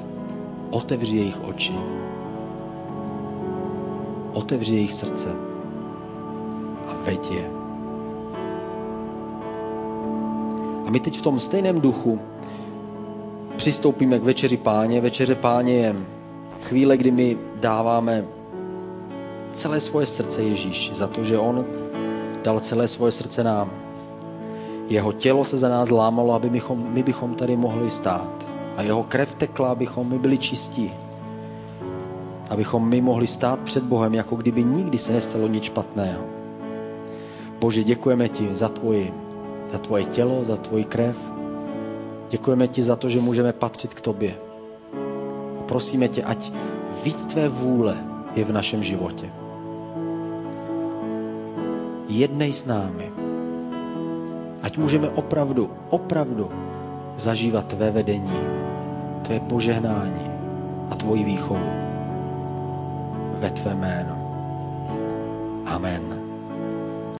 [0.69, 1.73] Otevři jejich oči.
[4.33, 5.29] Otevři jejich srdce
[6.87, 7.49] a veď je.
[10.85, 12.19] A my teď v tom stejném duchu
[13.55, 15.01] přistoupíme k večeři páně.
[15.01, 15.95] Večeře páně je
[16.61, 18.25] chvíle, kdy my dáváme
[19.51, 21.65] celé svoje srdce Ježíši za to, že On
[22.43, 23.71] dal celé svoje srdce nám.
[24.87, 28.29] Jeho tělo se za nás lámalo, aby bychom, my bychom tady mohli stát.
[28.77, 30.93] A jeho krev tekla, abychom my byli čistí.
[32.49, 36.23] Abychom my mohli stát před Bohem, jako kdyby nikdy se nestalo nic špatného.
[37.59, 39.13] Bože, děkujeme ti za, tvoji,
[39.71, 41.15] za tvoje tělo, za tvoji krev.
[42.29, 44.35] Děkujeme ti za to, že můžeme patřit k tobě.
[45.59, 46.51] A prosíme tě, ať
[47.03, 49.29] víc tvé vůle je v našem životě.
[52.07, 53.11] Jednej s námi.
[54.61, 56.51] Ať můžeme opravdu, opravdu
[57.17, 58.39] zažívat tvé vedení,
[59.21, 60.27] tvé požehnání
[60.91, 61.69] a tvoji výchovu
[63.39, 64.15] ve tvé jméno.
[65.65, 66.20] Amen.